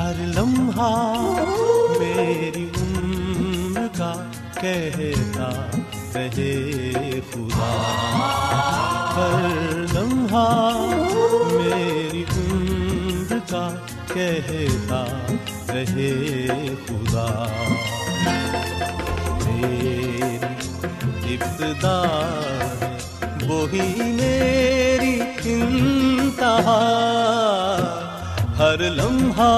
ہر 0.00 0.14
لمحہ 0.16 1.22
میری 1.98 2.68
عمر 2.76 3.86
کا 3.98 4.30
کہتا 4.54 5.70
رہے 6.14 7.20
خدا۔ 7.32 7.72
ہر 9.16 9.70
لمحہ 9.92 10.76
میری 11.52 12.24
عمر 12.36 13.38
کا 13.48 13.74
کہتا 14.14 15.04
رہے 15.68 16.46
خدا۔ 16.86 17.46
میری 19.44 20.38
ابتدا 21.34 22.00
وہی 23.48 23.92
میری 23.96 25.20
انتہا۔ 25.44 26.86
ہر 28.60 28.78
لمحہ 28.78 29.52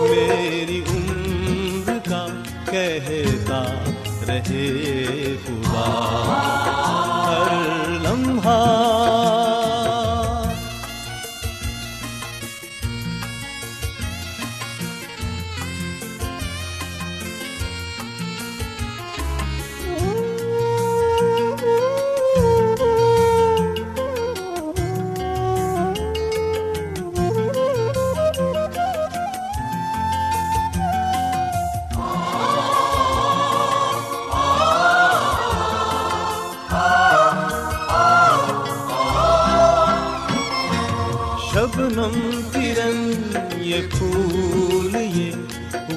میری 0.00 0.80
عمر 0.90 1.98
کا 2.08 2.26
کہتا 2.70 3.62
رہے 4.28 5.34
خدا۔ 5.46 5.84
ہر 7.26 7.52
لمحہ 8.02 9.39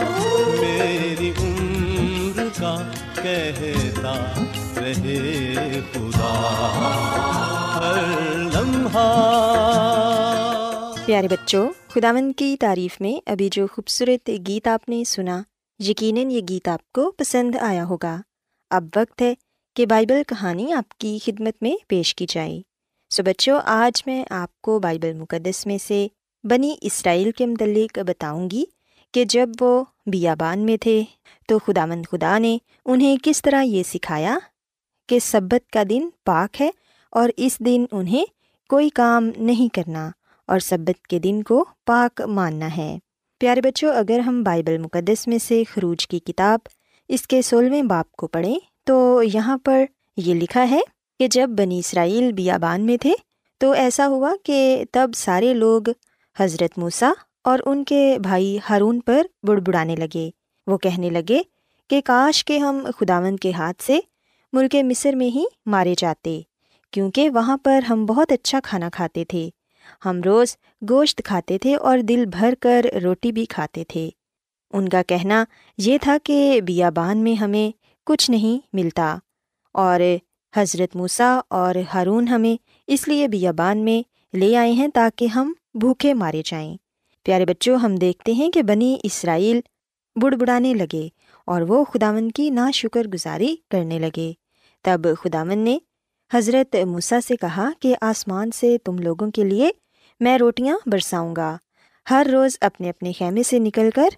میری 0.59 1.31
عمر 1.39 2.47
کا 2.59 2.91
کہتا 3.15 4.33
رہے 4.75 5.79
خدا۔ 5.93 6.33
ہر 7.75 8.37
لمحہ۔ 8.37 9.33
پیارے 11.05 11.27
بچوں 11.27 11.69
خداون 11.87 12.33
کی 12.33 12.57
تعریف 12.59 13.01
میں 13.01 13.29
ابھی 13.31 13.49
جو 13.51 13.67
خوبصورت 13.73 14.29
گیت 14.47 14.67
آپ 14.67 14.89
نے 14.89 15.03
سنا، 15.03 15.41
یقیناً 15.79 16.31
یہ 16.31 16.41
گیت 16.49 16.67
آپ 16.67 16.91
کو 16.91 17.11
پسند 17.11 17.55
آیا 17.61 17.85
ہوگا۔ 17.85 18.21
اب 18.69 18.83
وقت 18.95 19.21
ہے 19.21 19.33
کہ 19.75 19.85
بائبل 19.85 20.21
کہانی 20.27 20.73
آپ 20.73 20.97
کی 20.97 21.19
خدمت 21.25 21.53
میں 21.61 21.75
پیش 21.87 22.15
کی 22.15 22.25
جائے۔ 22.29 22.61
سو 23.13 23.23
بچوں 23.23 23.59
آج 23.65 24.03
میں 24.05 24.25
آپ 24.29 24.61
کو 24.61 24.79
بائبل 24.79 25.13
مقدس 25.13 25.65
میں 25.65 25.77
سے 25.87 26.07
بنی 26.43 26.75
اسرائیل 26.81 27.31
کے 27.31 27.45
متعلق 27.45 27.99
بتاؤں 27.99 28.49
گی 28.49 28.63
کہ 29.13 29.25
جب 29.25 29.49
وہ 29.61 29.83
بیابان 30.05 30.59
میں 30.59 30.77
تھے 30.77 31.03
تو 31.47 31.59
خدا 31.59 31.85
مند 31.85 32.05
خدا 32.11 32.37
نے 32.37 32.57
انہیں 32.85 33.17
کس 33.23 33.41
طرح 33.41 33.61
یہ 33.61 33.83
سکھایا 33.83 34.37
کہ 35.09 35.19
سبت 35.19 35.71
کا 35.71 35.83
دن 35.89 36.09
پاک 36.25 36.61
ہے 36.61 36.69
اور 37.11 37.29
اس 37.37 37.59
دن 37.59 37.85
انہیں 37.91 38.25
کوئی 38.69 38.89
کام 38.89 39.29
نہیں 39.37 39.73
کرنا 39.73 40.09
اور 40.47 40.59
سبت 40.59 41.07
کے 41.07 41.19
دن 41.19 41.43
کو 41.43 41.65
پاک 41.85 42.21
ماننا 42.21 42.77
ہے۔ 42.77 42.99
پیارے 43.39 43.61
بچوں 43.61 43.93
اگر 43.95 44.19
ہم 44.19 44.43
بائبل 44.43 44.77
مقدس 44.77 45.27
میں 45.27 45.37
سے 45.37 45.63
خروج 45.73 46.07
کی 46.07 46.19
کتاب 46.19 46.59
اس 47.07 47.27
کے 47.27 47.41
سولہویں 47.41 47.83
باپ 47.83 48.11
کو 48.11 48.27
پڑھیں 48.27 48.55
تو 48.85 49.23
یہاں 49.33 49.57
پر 49.63 49.85
یہ 50.17 50.33
لکھا 50.33 50.69
ہے 50.69 50.79
کہ 51.19 51.27
جب 51.27 51.49
بنی 51.49 51.79
اسرائیل 51.79 52.31
بیابان 52.31 52.85
میں 52.85 52.97
تھے 52.97 53.13
تو 53.57 53.71
ایسا 53.71 54.07
ہوا 54.07 54.33
کہ 54.43 54.83
تب 54.91 55.11
سارے 55.15 55.53
لوگ 55.53 55.81
حضرت 56.39 56.77
موسیٰ 56.77 57.11
اور 57.43 57.59
ان 57.65 57.83
کے 57.83 58.17
بھائی 58.23 58.57
ہارون 58.69 58.99
پر 58.99 59.25
بڑبڑانے 59.43 59.95
لگے۔ 59.95 60.29
وہ 60.67 60.77
کہنے 60.77 61.09
لگے 61.09 61.41
کہ 61.89 62.01
کاش 62.05 62.45
کے 62.45 62.57
ہم 62.57 62.87
خداون 62.99 63.35
کے 63.35 63.51
ہاتھ 63.51 63.83
سے 63.83 63.99
ملک 64.53 64.75
مصر 64.83 65.15
میں 65.15 65.27
ہی 65.27 65.43
مارے 65.65 65.93
جاتے، 65.97 66.41
کیونکہ 66.91 67.29
وہاں 67.29 67.57
پر 67.63 67.79
ہم 67.89 68.05
بہت 68.05 68.31
اچھا 68.31 68.59
کھانا 68.63 68.89
کھاتے 68.93 69.25
تھے۔ 69.25 69.49
ہم 70.05 70.21
روز 70.25 70.55
گوشت 70.89 71.21
کھاتے 71.25 71.57
تھے 71.57 71.75
اور 71.75 71.97
دل 71.97 72.25
بھر 72.25 72.53
کر 72.61 72.85
روٹی 73.03 73.31
بھی 73.31 73.45
کھاتے 73.45 73.83
تھے۔ 73.83 74.09
ان 74.73 74.89
کا 74.89 75.01
کہنا 75.07 75.43
یہ 75.77 75.97
تھا 76.01 76.17
کہ 76.23 76.61
بیابان 76.61 77.17
میں 77.17 77.33
ہمیں 77.33 77.77
کچھ 78.05 78.31
نہیں 78.31 78.67
ملتا 78.73 79.15
اور 79.73 79.99
حضرت 80.55 80.95
موسیٰ 80.95 81.39
اور 81.47 81.75
ہارون 81.93 82.27
ہمیں 82.27 82.63
اس 82.87 83.07
لیے 83.07 83.27
بیابان 83.27 83.77
میں 83.77 84.35
لے 84.37 84.55
آئے 84.55 84.71
ہیں 84.71 84.87
تاکہ 84.87 85.25
ہم 85.25 85.53
بھوکے 85.73 86.13
مارے 86.13 86.41
جائیں۔ 86.45 86.77
پیارے 87.23 87.45
بچوں، 87.45 87.77
ہم 87.77 87.95
دیکھتے 87.95 88.31
ہیں 88.31 88.51
کہ 88.51 88.63
بنی 88.63 88.97
اسرائیل 89.03 89.61
بڑبڑانے 90.21 90.73
لگے 90.73 91.07
اور 91.45 91.61
وہ 91.61 91.83
خداون 91.83 92.31
کی 92.31 92.49
نا 92.49 92.71
شکر 92.71 93.07
گزاری 93.07 93.55
کرنے 93.69 93.99
لگے۔ 93.99 94.33
تب 94.81 95.01
خداون 95.21 95.59
نے 95.59 95.77
حضرت 96.33 96.75
موسیٰ 96.75 97.19
سے 97.27 97.35
کہا 97.35 97.69
کہ 97.79 97.95
آسمان 98.01 98.51
سے 98.51 98.77
تم 98.77 98.97
لوگوں 98.97 99.31
کے 99.31 99.43
لیے 99.43 99.69
میں 100.19 100.37
روٹیاں 100.37 100.77
برساؤں 100.85 101.35
گا۔ 101.35 101.57
ہر 102.09 102.27
روز 102.33 102.57
اپنے 102.61 102.89
اپنے 102.89 103.11
خیمے 103.11 103.43
سے 103.43 103.59
نکل 103.59 103.89
کر 103.95 104.09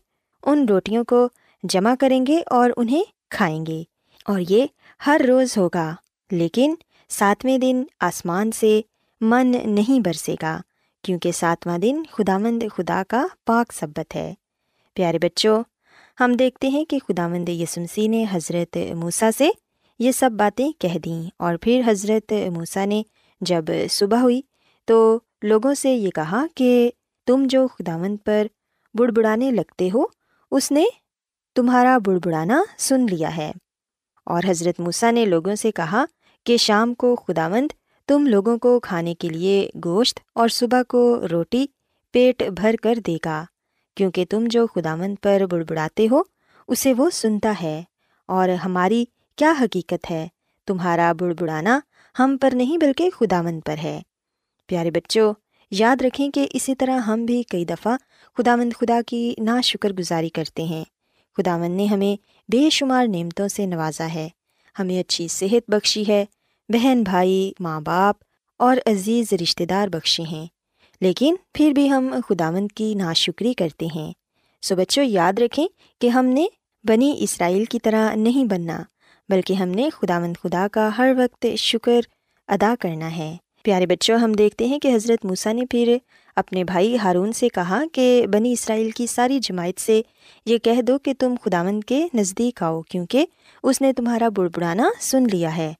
ان 0.44 0.66
روٹیوں 0.70 1.04
کو 1.04 1.30
جمع 1.64 1.96
کریں 2.00 2.26
گے 2.28 2.42
اور 2.46 2.70
انہیں 2.78 3.04
کھائیں 3.30 3.66
گے 3.66 3.84
اور 4.26 4.40
یہ 4.50 4.66
ہر 5.06 5.22
روز 5.28 5.58
ہوگا۔ 5.58 5.96
لیکن 6.31 6.75
ساتویں 7.10 7.57
دن 7.57 7.83
آسمان 8.00 8.51
سے 8.51 8.81
من 9.22 9.48
نہیں 9.66 10.00
برسے 10.00 10.36
گا، 10.42 10.62
کیونکہ 11.01 11.31
ساتواں 11.31 11.77
دن 11.77 12.04
خدا 12.12 12.38
مند 12.38 12.63
خدا 12.75 13.04
کا 13.07 13.27
پاک 13.45 13.74
سبت 13.74 14.16
ہے۔ 14.16 14.33
پیارے 14.94 15.19
بچوں، 15.19 15.63
ہم 16.19 16.33
دیکھتے 16.33 16.68
ہیں 16.68 16.86
کہ 16.86 17.00
خدا 17.07 17.27
مند 17.27 17.50
یسمسی 17.50 18.07
نے 18.07 18.25
حضرت 18.31 18.77
موسیٰ 18.95 19.30
سے 19.38 19.50
یہ 20.00 20.12
سب 20.12 20.31
باتیں 20.31 20.72
کہہ 20.80 21.00
دیں 21.00 21.30
اور 21.38 21.56
پھر 21.62 21.81
حضرت 21.88 22.33
موسیٰ 22.54 22.86
نے 22.86 23.04
جب 23.42 23.66
صبح 23.89 24.18
ہوئی 24.18 24.42
تو 24.86 25.19
لوگوں 25.42 25.74
سے 25.74 25.95
یہ 25.95 26.10
کہا 26.10 26.45
کہ 26.56 26.92
تم 27.25 27.44
جو 27.50 27.68
خداوند 27.68 28.18
پر 28.25 28.48
بڑبڑانے 28.94 29.51
لگتے 29.51 29.89
ہو، 29.94 30.04
اس 30.51 30.72
نے 30.72 30.86
تمہارا 31.56 31.98
بڑبڑانا 31.98 32.63
سن 32.77 33.06
لیا 33.10 33.38
ہے۔ 33.38 33.51
اور 34.25 34.44
حضرت 34.48 34.80
موسیٰ 34.80 35.12
نے 35.12 35.25
لوگوں 35.25 35.56
سے 35.56 35.72
کہا 35.72 36.06
کہ 36.44 36.57
شام 36.57 36.94
کو 36.94 37.16
خداوند 37.16 37.68
تم 38.07 38.27
لوگوں 38.27 38.57
کو 38.57 38.80
کھانے 38.80 39.16
کے 39.16 39.30
لیے 39.30 39.69
گوشت 39.86 40.19
اور 40.36 40.48
صبح 40.48 40.81
کو 40.88 41.27
روٹی 41.31 41.66
پیٹ 42.12 42.44
بھر 42.44 42.75
کر 42.83 42.95
دے 43.07 43.18
گا، 43.25 43.45
کیونکہ 43.98 44.25
تم 44.30 44.44
جو 44.50 44.68
خداوند 44.68 45.16
پر 45.22 45.42
بڑبڑاتے 45.51 46.07
ہو، 46.12 46.22
اسے 46.68 46.94
وہ 46.94 47.10
سنتا 47.10 47.54
ہے۔ 47.62 47.83
اور 48.25 48.50
ہماری 48.50 49.06
کیا 49.36 49.54
حقیقت 49.62 50.12
ہے؟ 50.12 50.27
تمہارا 50.68 51.12
بڑبڑانا 51.19 51.80
ہم 52.19 52.38
پر 52.42 52.50
نہیں 52.54 52.77
بلکہ 52.77 53.10
خداوند 53.19 53.62
پر 53.66 53.75
ہے۔ 53.83 54.01
پیارے 54.68 54.92
بچوں، 54.92 55.33
یاد 55.72 56.01
رکھیں 56.01 56.31
کہ 56.31 56.48
اسی 56.54 56.75
طرح 56.75 57.00
ہم 57.00 57.25
بھی 57.25 57.44
کئی 57.44 57.66
دفعہ 57.66 57.98
خداوند 58.38 58.74
خدا 58.74 59.01
کی 59.07 59.36
نا 59.38 59.62
شکر 59.62 59.94
گزاری 59.94 60.30
کرتے 60.30 60.63
ہیں۔ 60.63 60.83
خداوند 61.38 61.76
نے 61.76 61.86
ہمیں 61.86 62.22
بے 62.52 62.70
شمار 62.70 63.08
نعمتوں 63.08 63.48
سے 63.48 63.66
نوازا 63.66 64.14
ہے۔ 64.14 64.30
ہمیں 64.80 65.00
اچھی 65.00 65.28
صحت 65.28 65.72
بخشی 65.72 66.04
ہے۔ 66.08 66.26
بہن 66.70 67.04
بھائی، 67.04 67.52
ماں 67.60 67.82
باپ 67.82 68.16
اور 68.60 68.78
عزیز 68.86 69.34
رشتہ 69.34 69.64
دار 69.64 69.88
بخشے 69.88 70.24
ہیں۔ 70.24 70.46
لیکن 71.02 71.36
پھر 71.54 71.72
بھی 71.72 71.92
ہم 71.92 72.16
خداوند 72.30 72.68
کی 72.72 72.94
ناشکری 72.94 73.54
کرتے 73.54 73.88
ہیں۔ 73.96 74.14
سو 74.62 74.76
بچوں، 74.76 75.04
یاد 75.04 75.40
رکھیں 75.40 75.68
کہ 76.02 76.08
ہم 76.08 76.26
نے 76.26 76.46
بنی 76.84 77.16
اسرائیل 77.20 77.66
کی 77.66 77.80
طرح 77.80 78.16
نہیں 78.16 78.44
بننا، 78.44 78.82
بلکہ 79.30 79.54
ہم 79.54 79.68
نے 79.68 79.90
خداوند 79.90 80.38
خدا 80.44 80.68
کا 80.72 80.90
ہر 80.98 81.14
وقت 81.18 81.46
شکر 81.58 82.02
ادا 82.48 82.76
کرنا 82.80 83.18
ہے۔ 83.18 83.38
پیارے 83.64 83.86
بچوں، 83.86 84.18
ہم 84.18 84.32
دیکھتے 84.32 84.66
ہیں 84.66 84.80
کہ 84.80 84.96
حضرت 84.96 85.26
موسیٰ 85.26 85.54
نے 85.54 85.66
پھر 85.70 85.98
اپنے 86.36 86.64
بھائی 86.64 86.98
ہارون 86.98 87.34
سے 87.34 87.50
کہا 87.50 87.84
کہ 87.92 88.26
بنی 88.34 88.52
اسرائیل 88.52 88.92
کی 88.92 89.08
ساری 89.08 89.40
جماعت 89.40 89.82
سے 89.82 90.02
یہ 90.46 90.58
کہہ 90.58 90.82
دو 90.82 90.98
کہ 90.98 91.14
تم 91.20 91.36
خداوند 91.46 91.84
کے 91.84 92.08
نزدیک 92.14 92.64
آؤ، 92.64 92.82
کیونکہ 92.82 93.26
اس 93.64 93.82
نے 93.82 93.94
تمہارا 93.94 94.30
بڑبڑانا 94.30 94.90
سن 95.00 95.24
لیا 95.32 95.58
ہے۔ 95.58 95.74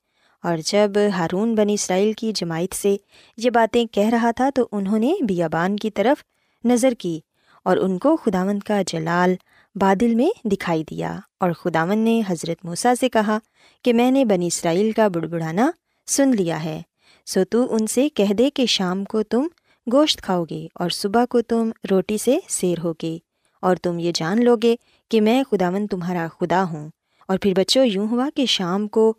اور 0.44 0.58
جب 0.58 0.92
ہارون 1.18 1.56
بنی 1.56 1.74
اسرائیل 1.74 2.14
کی 2.14 2.32
جماعت 2.32 2.76
سے 2.76 2.96
یہ 3.38 3.50
باتیں 3.50 3.86
کہہ 3.86 4.10
رہا 4.10 4.32
تھا 4.32 4.50
تو 4.56 4.68
انہوں 4.72 5.00
نے 5.00 5.14
بیابان 5.22 5.76
کی 5.76 5.92
طرف 5.92 6.24
نظر 6.66 6.94
کی 6.94 7.20
اور 7.64 7.78
ان 7.78 7.98
کو 7.98 8.18
خداوند 8.18 8.60
کا 8.60 8.82
جلال 8.88 9.36
بادل 9.76 10.16
میں 10.16 10.48
دکھائی 10.48 10.84
دیا۔ 10.84 11.20
اور 11.40 11.52
خداوند 11.52 12.04
نے 12.04 12.22
حضرت 12.28 12.66
موسیٰ 12.66 12.94
سے 13.00 13.10
کہا 13.10 13.38
کہ 13.84 13.94
میں 13.94 14.12
نے 14.12 14.26
بنی 14.26 14.48
اسرائیل 14.48 14.92
کا 14.92 15.08
بڑبڑانا 15.08 15.72
سن 16.08 16.32
لیا 16.32 16.64
ہے، 16.64 16.82
سو 17.26 17.44
تو 17.50 17.76
ان 17.76 17.88
سے 17.88 18.10
کہہ 18.10 18.34
دے 18.34 18.50
کہ 18.50 18.66
شام 18.66 19.04
کو 19.04 19.24
تم 19.24 19.48
گوشت 19.94 20.22
کھاؤ 20.22 20.44
گے 20.50 20.68
اور 20.76 20.90
صبح 20.90 21.26
کو 21.30 21.42
تم 21.42 21.70
روٹی 21.92 22.18
سے 22.18 22.38
سیر 22.48 22.78
ہوگے 22.84 23.18
اور 23.62 23.76
تم 23.76 24.00
یہ 24.00 24.12
جان 24.16 24.44
لو 24.44 24.56
گے 24.64 24.76
کہ 25.10 25.22
میں 25.22 25.44
خداوند 25.52 25.88
تمہارا 25.88 26.28
خدا 26.40 26.64
ہوں۔ 26.64 26.90
اور 27.28 27.38
پھر 27.38 27.54
بچوں، 27.58 27.86
یوں 27.86 28.08
ہوا 28.08 28.30
کہ 28.36 28.46
شام 28.46 28.88
کو 28.88 29.14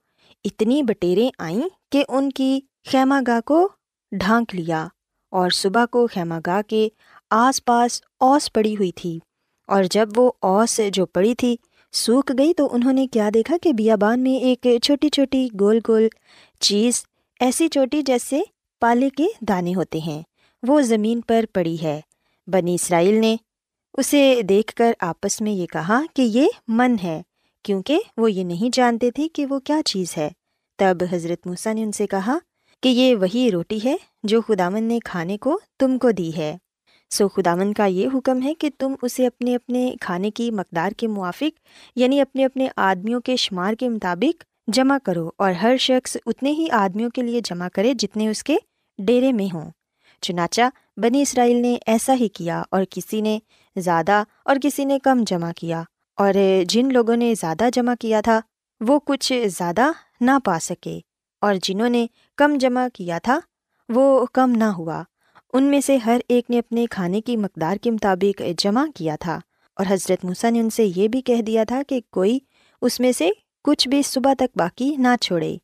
اتنی 0.44 0.82
بٹیریں 0.82 1.30
آئیں 1.38 1.62
کہ 1.92 2.04
ان 2.08 2.32
کی 2.32 2.60
خیمہ 2.90 3.14
گاہ 3.26 3.40
کو 3.40 3.68
ڈھانک 4.12 4.54
لیا 4.54 4.88
اور 5.30 5.50
صبح 5.50 5.84
کو 5.86 6.06
خیمہ 6.06 6.34
گاہ 6.46 6.62
کے 6.62 6.88
آس 7.30 7.64
پاس 7.64 8.00
اوس 8.20 8.52
پڑی 8.52 8.76
ہوئی 8.76 8.92
تھی۔ 8.92 9.18
اور 9.66 9.84
جب 9.90 10.08
وہ 10.16 10.32
اوس 10.40 10.80
جو 10.92 11.06
پڑی 11.06 11.34
تھی 11.34 11.56
سوکھ 11.92 12.32
گئی 12.38 12.54
تو 12.54 12.68
انہوں 12.74 12.92
نے 12.92 13.06
کیا 13.06 13.30
دیکھا 13.34 13.56
کہ 13.62 13.72
بیابان 13.72 14.20
میں 14.20 14.36
ایک 14.36 14.66
چھوٹی 14.82 15.08
چھوٹی 15.08 15.48
گول 15.60 15.78
گول 15.88 16.08
چیز 16.60 17.04
ایسی 17.40 17.68
چھوٹی 17.68 18.02
جیسے 18.02 18.40
پالے 18.80 19.10
کے 19.10 19.26
دانے 19.40 19.74
ہوتے 19.74 19.98
ہیں۔ 19.98 20.22
وہ 20.66 20.80
زمین 20.80 21.20
پر 21.20 21.44
پڑی 21.52 21.76
ہے۔ 21.82 22.00
بنی 22.46 22.74
اسرائیل 22.74 23.14
نے 23.14 23.36
اسے 23.94 24.42
دیکھ 24.48 24.74
کر 24.74 24.92
آپس 25.00 25.40
میں 25.40 25.52
یہ 25.52 25.66
کہا 25.66 26.00
کہ 26.14 26.22
یہ 26.22 26.46
من 26.68 26.96
ہے، 27.02 27.22
کیونکہ 27.62 27.98
وہ 28.16 28.32
یہ 28.32 28.44
نہیں 28.44 28.70
جانتے 28.72 29.10
تھے 29.10 29.28
کہ 29.28 29.46
وہ 29.46 29.58
کیا 29.58 29.80
چیز 29.84 30.16
ہے۔ 30.16 30.30
تب 30.78 30.96
حضرت 31.10 31.46
موسیٰ 31.46 31.74
نے 31.74 31.82
ان 31.82 31.92
سے 31.92 32.06
کہا 32.06 32.38
کہ 32.82 32.88
یہ 32.88 33.14
وہی 33.14 33.50
روٹی 33.52 33.78
ہے 33.84 33.96
جو 34.22 34.40
خداون 34.42 34.84
نے 34.84 34.98
کھانے 35.04 35.38
کو 35.38 35.60
تم 35.78 35.98
کو 35.98 36.10
دی 36.10 36.36
ہے۔ 36.36 36.56
سو 37.10 37.28
خداون 37.28 37.72
کا 37.72 37.86
یہ 37.86 38.08
حکم 38.14 38.42
ہے 38.42 38.54
کہ 38.54 38.70
تم 38.78 38.94
اسے 39.02 39.26
اپنے 39.26 39.54
اپنے 39.54 39.94
کھانے 40.00 40.30
کی 40.30 40.50
مقدار 40.50 40.90
کے 40.90 41.06
موافق 41.06 41.60
یعنی 41.96 42.20
اپنے 42.20 42.44
اپنے 42.44 42.68
آدمیوں 42.76 43.20
کے 43.20 43.36
شمار 43.36 43.74
کے 43.74 43.88
مطابق 43.88 44.44
جمع 44.68 44.98
کرو 45.04 45.30
اور 45.38 45.52
ہر 45.52 45.76
شخص 45.76 46.16
اتنے 46.26 46.50
ہی 46.50 46.66
آدمیوں 46.70 47.10
کے 47.10 47.22
لیے 47.22 47.40
جمع 47.44 47.68
کرے 47.74 47.94
جتنے 47.94 48.28
اس 48.28 48.44
کے 48.44 48.56
ڈیرے 48.98 49.32
میں 49.32 49.54
ہوں۔ 49.54 49.70
چنانچہ 50.20 50.62
بنی 50.96 51.22
اسرائیل 51.22 51.56
نے 51.56 51.76
ایسا 51.86 52.14
ہی 52.14 52.28
کیا 52.28 52.62
اور 52.70 52.84
کسی 52.90 53.20
نے 53.20 53.38
زیادہ 53.76 54.22
اور 54.44 54.56
کسی 54.62 54.84
نے 54.84 54.98
کم 54.98 55.24
جمع 55.26 55.50
کیا 55.56 55.82
اور 56.16 56.34
جن 56.68 56.88
لوگوں 56.92 57.16
نے 57.16 57.34
زیادہ 57.40 57.68
جمع 57.72 57.94
کیا 58.00 58.20
تھا 58.20 58.40
وہ 58.80 59.00
کچھ 59.04 59.32
زیادہ 59.46 59.86
نہ 60.20 60.30
پا 60.44 60.58
سکے 60.58 61.00
اور 61.40 61.54
جنہوں 61.62 61.88
نے 61.88 62.06
کم 62.36 62.56
جمع 62.60 62.86
کیا 62.94 63.18
تھا 63.18 63.40
وہ 63.88 64.26
کم 64.32 64.50
نہ 64.50 64.64
ہوا۔ 64.64 65.02
ان 65.52 65.64
میں 65.64 65.80
سے 65.80 65.96
ہر 65.96 66.20
ایک 66.28 66.50
نے 66.50 66.58
اپنے 66.58 66.86
کھانے 66.90 67.20
کی 67.20 67.36
مقدار 67.36 67.76
کے 67.76 67.90
مطابق 67.90 68.42
جمع 68.58 68.86
کیا 68.94 69.16
تھا 69.20 69.38
اور 69.76 69.86
حضرت 69.88 70.24
موسیٰ 70.24 70.50
نے 70.50 70.60
ان 70.60 70.70
سے 70.70 70.84
یہ 70.96 71.08
بھی 71.08 71.20
کہہ 71.20 71.42
دیا 71.42 71.64
تھا 71.64 71.82
کہ 71.88 72.00
کوئی 72.10 72.38
اس 72.82 73.00
میں 73.00 73.12
سے 73.12 73.30
کچھ 73.64 73.88
بھی 73.88 74.02
صبح 74.02 74.32
تک 74.38 74.58
باقی 74.58 74.96
نہ 74.96 75.08
چھوڑے۔ 75.20 75.56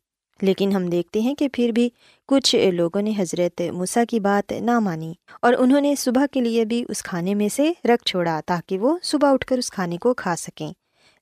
لیکن 0.43 0.71
ہم 0.71 0.85
دیکھتے 0.85 1.21
ہیں 1.21 1.35
کہ 1.35 1.47
پھر 1.53 1.69
بھی 1.69 1.89
کچھ 2.27 2.69
لوگوں 2.73 3.01
نے 3.01 3.13
حضرت 3.17 3.61
موسیٰ 3.61 4.03
کی 4.09 4.19
بات 4.19 4.51
نہ 4.51 4.79
مانی 4.79 5.13
اور 5.41 5.53
انہوں 5.57 5.81
نے 5.81 5.95
صبح 5.95 6.25
کے 6.31 6.41
لیے 6.41 6.65
بھی 6.65 6.85
اس 6.89 7.03
کھانے 7.03 7.33
میں 7.33 7.49
سے 7.49 7.71
رکھ 7.85 8.05
چھوڑا 8.05 8.41
تاکہ 8.45 8.77
وہ 8.77 8.97
صبح 9.03 9.33
اٹھ 9.33 9.45
کر 9.45 9.57
اس 9.57 9.71
کھانے 9.71 9.97
کو 9.97 10.13
کھا 10.13 10.35
سکیں۔ 10.35 10.73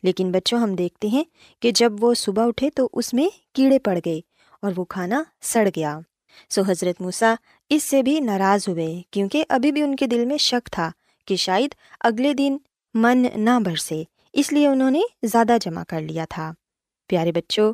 لیکن 0.04 0.32
بچوں، 0.32 0.60
ہم 0.60 0.76
دیکھتے 0.76 1.08
ہیں 1.08 1.24
کہ 1.60 1.72
جب 1.72 1.92
وہ 2.04 2.14
صبح 2.14 2.48
اٹھے 2.48 2.70
تو 2.70 2.90
اس 2.94 3.14
میں 3.14 3.30
کیڑے 3.54 3.80
پڑ 3.80 4.00
گئے 4.06 4.22
اور 4.62 4.72
وہ 4.76 4.84
کھانا 4.84 5.24
سڑ 5.42 5.70
گیا۔ 5.76 6.00
سو 6.50 6.62
حضرت 6.68 7.02
موسیٰ 7.02 7.34
اس 7.70 7.84
سے 7.84 8.04
بھی 8.04 8.20
ناراض 8.20 8.70
ہوئے 8.70 9.02
کیونکہ 9.12 9.46
ابھی 9.50 9.72
بھی 9.72 9.82
ان 9.82 9.96
کے 9.96 10.08
دل 10.08 10.26
میں 10.26 10.38
شک 10.38 10.70
تھا 10.72 10.92
کہ 11.28 11.36
شاید 11.36 11.76
اگلے 12.00 12.34
دن 12.34 12.58
من 12.94 13.26
نہ 13.36 13.60
برسے، 13.66 14.04
اس 14.34 14.54
لیے 14.54 14.68
انہوں 14.68 14.92
نے 14.92 15.02
زیادہ 15.24 15.58
جمع 15.62 15.84
کر 15.88 16.02
لیا 16.02 16.26
تھا۔ 16.30 16.54
پیارے 17.08 17.32
بچوں 17.32 17.74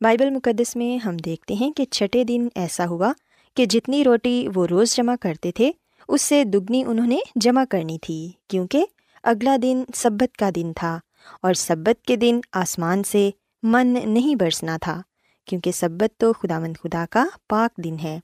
بائبل 0.00 0.30
مقدس 0.30 0.76
میں 0.76 0.96
ہم 0.98 1.16
دیکھتے 1.16 1.54
ہیں 1.54 1.70
کہ 1.70 1.84
چھٹے 1.84 2.24
دن 2.24 2.48
ایسا 2.54 2.86
ہوا 2.86 3.12
کہ 3.56 3.66
جتنی 3.66 4.04
روٹی 4.04 4.48
وہ 4.54 4.66
روز 4.66 4.96
جمع 4.96 5.14
کرتے 5.20 5.52
تھے، 5.52 5.72
اس 6.08 6.22
سے 6.22 6.44
دگنی 6.44 6.84
انہوں 6.86 7.06
نے 7.06 7.18
جمع 7.36 7.64
کرنی 7.70 7.98
تھی، 7.98 8.30
کیونکہ 8.48 8.84
اگلا 9.22 9.56
دن 9.62 9.84
سبت 9.94 10.36
کا 10.36 10.50
دن 10.56 10.72
تھا 10.76 10.98
اور 11.42 11.54
سبت 11.54 12.04
کے 12.04 12.16
دن 12.16 12.40
آسمان 12.52 13.02
سے 13.02 13.30
من 13.62 13.96
نہیں 14.04 14.34
برسنا 14.34 14.76
تھا، 14.82 15.02
کیونکہ 15.46 15.72
سبت 15.72 16.20
تو 16.20 16.32
خدا 16.32 16.58
مند 16.58 16.76
خدا 16.76 17.04
کا 17.10 17.24
پاک 17.48 17.84
دن 17.84 17.96
ہے۔ 18.02 18.20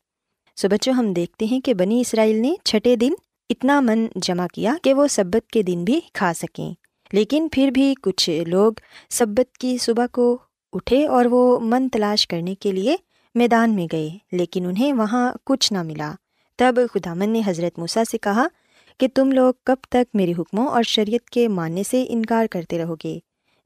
سو 0.56 0.68
بچوں، 0.68 0.94
ہم 0.94 1.12
دیکھتے 1.12 1.44
ہیں 1.44 1.60
کہ 1.60 1.74
بنی 1.74 2.00
اسرائیل 2.00 2.42
نے 2.42 2.54
چھٹے 2.64 2.96
دن 2.96 3.12
اتنا 3.50 3.80
من 3.80 4.06
جمع 4.16 4.46
کیا 4.54 4.74
کہ 4.82 4.94
وہ 4.94 5.06
سبت 5.06 5.50
کے 5.50 5.62
دن 5.62 5.84
بھی 5.84 6.00
کھا 6.14 6.32
سکیں۔ 6.36 6.74
لیکن 7.12 7.48
پھر 7.52 7.70
بھی 7.74 7.94
کچھ 8.02 8.30
لوگ 8.46 8.72
سبت 9.10 9.58
کی 9.58 9.78
صبح 9.78 10.06
کو 10.12 10.38
اٹھے 10.72 11.06
اور 11.06 11.24
وہ 11.24 11.60
من 11.60 11.88
تلاش 11.88 12.28
کرنے 12.28 12.54
کے 12.54 12.72
لیے 12.72 12.96
میدان 13.34 13.74
میں 13.74 13.86
گئے، 13.92 14.10
لیکن 14.32 14.66
انہیں 14.66 14.92
وہاں 14.92 15.32
کچھ 15.44 15.72
نہ 15.72 15.82
ملا۔ 15.82 16.12
تب 16.56 16.74
خدامن 16.94 17.30
نے 17.30 17.42
حضرت 17.46 17.78
موسیٰ 17.78 18.02
سے 18.10 18.18
کہا 18.18 18.46
کہ 18.98 19.08
تم 19.14 19.32
لوگ 19.32 19.54
کب 19.64 19.76
تک 19.88 20.14
میرے 20.14 20.32
حکموں 20.38 20.66
اور 20.66 20.82
شریعت 20.82 21.30
کے 21.30 21.48
ماننے 21.48 21.82
سے 21.82 22.04
انکار 22.08 22.46
کرتے 22.46 22.78
رہو 22.78 22.94
گے؟ 23.04 23.18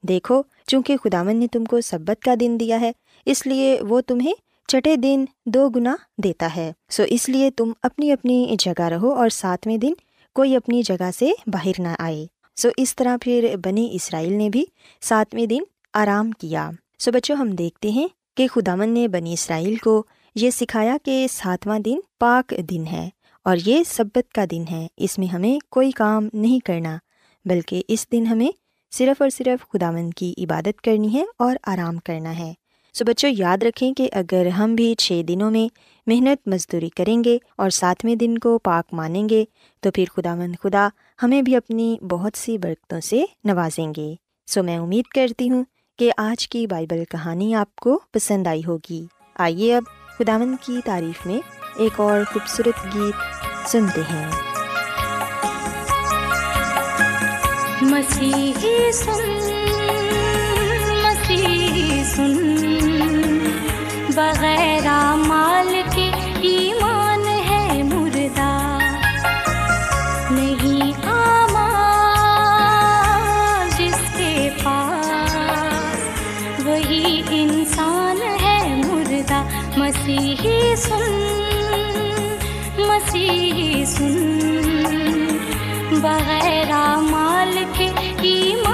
دیکھو، 0.02 0.42
چونکہ 0.66 0.96
خدامن 0.96 1.36
نے 1.36 1.46
تم 1.48 1.64
کو 1.64 1.80
سبت 1.80 2.22
کا 2.22 2.34
دن 2.40 2.56
دیا 2.60 2.80
ہے، 2.80 2.92
اس 3.26 3.46
لیے 3.46 3.80
وہ 3.88 4.00
تمہیں 4.00 4.32
چٹے 4.68 4.96
دن 4.96 5.24
دو 5.46 5.68
گنا 5.68 5.96
دیتا 6.18 6.48
ہے۔ 6.56 6.72
سو 6.90 7.02
اس 7.08 7.28
لیے 7.28 7.50
تم 7.50 7.72
اپنی 7.82 8.12
اپنی 8.12 8.56
جگہ 8.58 8.82
رہو 8.82 9.12
اور 9.12 9.28
ساتویں 9.28 9.76
دن 9.76 9.92
کوئی 10.34 10.56
اپنی 10.56 10.82
جگہ 10.82 11.10
سے 11.18 11.30
باہر 11.46 11.80
نہ 11.80 11.88
آئے۔ 11.98 12.26
سو 12.56 12.68
اس 12.76 12.96
طرح 12.96 13.16
پھر 13.20 13.54
بنی 13.64 13.88
اسرائیل 13.92 14.32
نے 14.32 14.50
بھی 14.50 14.64
ساتویں 15.00 15.46
دن 15.46 15.62
آرام 15.94 16.30
کیا۔ 16.30 16.70
سو 17.04 17.12
بچوں، 17.12 17.36
ہم 17.36 17.50
دیکھتے 17.50 17.90
ہیں 17.90 18.08
کہ 18.36 18.46
خدامن 18.46 18.88
نے 18.88 19.08
بنی 19.08 19.32
اسرائیل 19.32 19.76
کو 19.76 20.02
یہ 20.34 20.50
سکھایا 20.50 20.96
کہ 21.04 21.26
ساتواں 21.30 21.78
دن 21.78 21.98
پاک 22.20 22.54
دن 22.70 22.86
ہے 22.86 23.08
اور 23.44 23.56
یہ 23.66 23.82
سبت 23.86 24.32
کا 24.32 24.44
دن 24.50 24.64
ہے۔ 24.70 24.86
اس 24.96 25.18
میں 25.18 25.26
ہمیں 25.26 25.58
کوئی 25.70 25.90
کام 25.90 26.28
نہیں 26.32 26.58
کرنا، 26.66 26.98
بلکہ 27.44 27.82
اس 27.88 28.06
دن 28.12 28.26
ہمیں 28.26 28.48
صرف 28.92 29.22
اور 29.22 29.30
صرف 29.30 29.72
خداون 29.72 30.10
کی 30.10 30.34
عبادت 30.38 30.80
کرنی 30.80 31.12
ہے 31.12 31.24
اور 31.38 31.56
آرام 31.66 31.96
کرنا 31.96 32.38
ہے۔ 32.38 32.54
سو 32.94 33.04
بچوں، 33.04 33.30
یاد 33.38 33.62
رکھیں 33.62 33.94
کہ 33.94 34.08
اگر 34.12 34.46
ہم 34.46 34.74
بھی 34.74 34.94
چھ 34.94 35.22
دنوں 35.28 35.50
میں 35.50 35.68
محنت 36.06 36.48
مزدوری 36.48 36.88
کریں 36.88 37.24
گے 37.24 37.38
اور 37.56 37.70
ساتویں 37.70 38.14
دن 38.14 38.38
کو 38.38 38.58
پاک 38.58 38.94
مانیں 38.94 39.28
گے، 39.28 39.44
تو 39.80 39.90
پھر 39.90 40.04
خدا 40.16 40.34
مند 40.34 40.56
خدا 40.62 40.88
ہمیں 41.22 41.42
بھی 41.42 41.56
اپنی 41.56 41.96
بہت 42.10 42.38
سی 42.38 42.58
برکتوں 42.58 43.00
سے 43.00 43.24
نوازیں 43.44 43.92
گے۔ 43.96 44.14
سو 44.46 44.62
میں 44.62 44.78
امید 44.78 45.04
کرتی 45.04 45.50
ہوں 45.50 45.64
کہ 45.98 46.12
آج 46.16 46.48
کی 46.48 46.66
بائبل 46.66 47.04
کہانی 47.04 47.54
آپ 47.54 47.76
کو 47.76 48.00
پسند 48.12 48.46
آئی 48.46 48.62
ہوگی۔ 48.66 49.06
آئیے 49.38 49.76
اب 49.76 49.82
خداون 50.18 50.56
کی 50.60 50.80
تعریف 50.84 51.26
میں 51.26 51.38
ایک 51.76 52.00
اور 52.00 52.20
خوبصورت 52.32 52.94
گیت 52.94 53.14
سنتے 53.68 54.00
ہیں۔ 54.00 54.30
مسیحی 57.82 58.92
سن 58.92 59.34
مسیحی 61.02 62.04
سن، 62.04 62.58
بغیر 64.14 65.13
مسیحی 79.84 80.76
سن 80.76 81.02
مسیحی 82.78 83.84
سن 83.86 84.16
بغیر 86.02 86.72
مال 87.10 87.58
کے 87.76 87.88
ایمان 88.22 88.73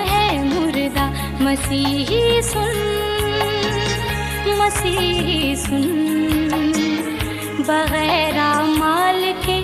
مسیحی 1.51 2.41
سن 2.41 2.77
مسیحی 4.57 5.55
سن 5.55 5.81
بغیر 7.67 8.37
مال 8.77 9.31
کے 9.45 9.61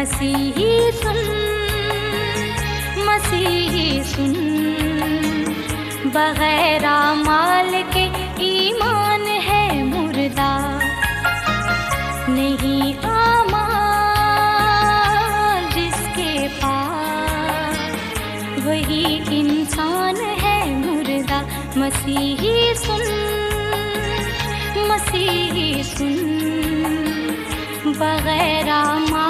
مسیحی 0.00 0.90
سن 1.02 1.18
مسیحی 2.96 4.02
سن۔ 4.04 4.32
بغیر 6.04 6.84
مال 7.26 7.82
کے 7.92 8.08
ایمان 8.36 9.26
ہے 9.48 9.82
مردہ۔ 9.82 10.78
نہیں 12.28 13.06
آما 13.06 13.66
جس 15.74 16.08
کے 16.16 16.46
پاس۔ 16.60 17.78
وہی 18.64 19.20
انسان 19.30 20.16
ہے 20.42 20.64
مردہ۔ 20.64 21.42
مسیحی 21.76 22.74
سن 22.74 23.02
مسیحی 24.88 25.82
سن۔ 25.82 26.36
بغیر 27.84 28.68
مال 29.10 29.29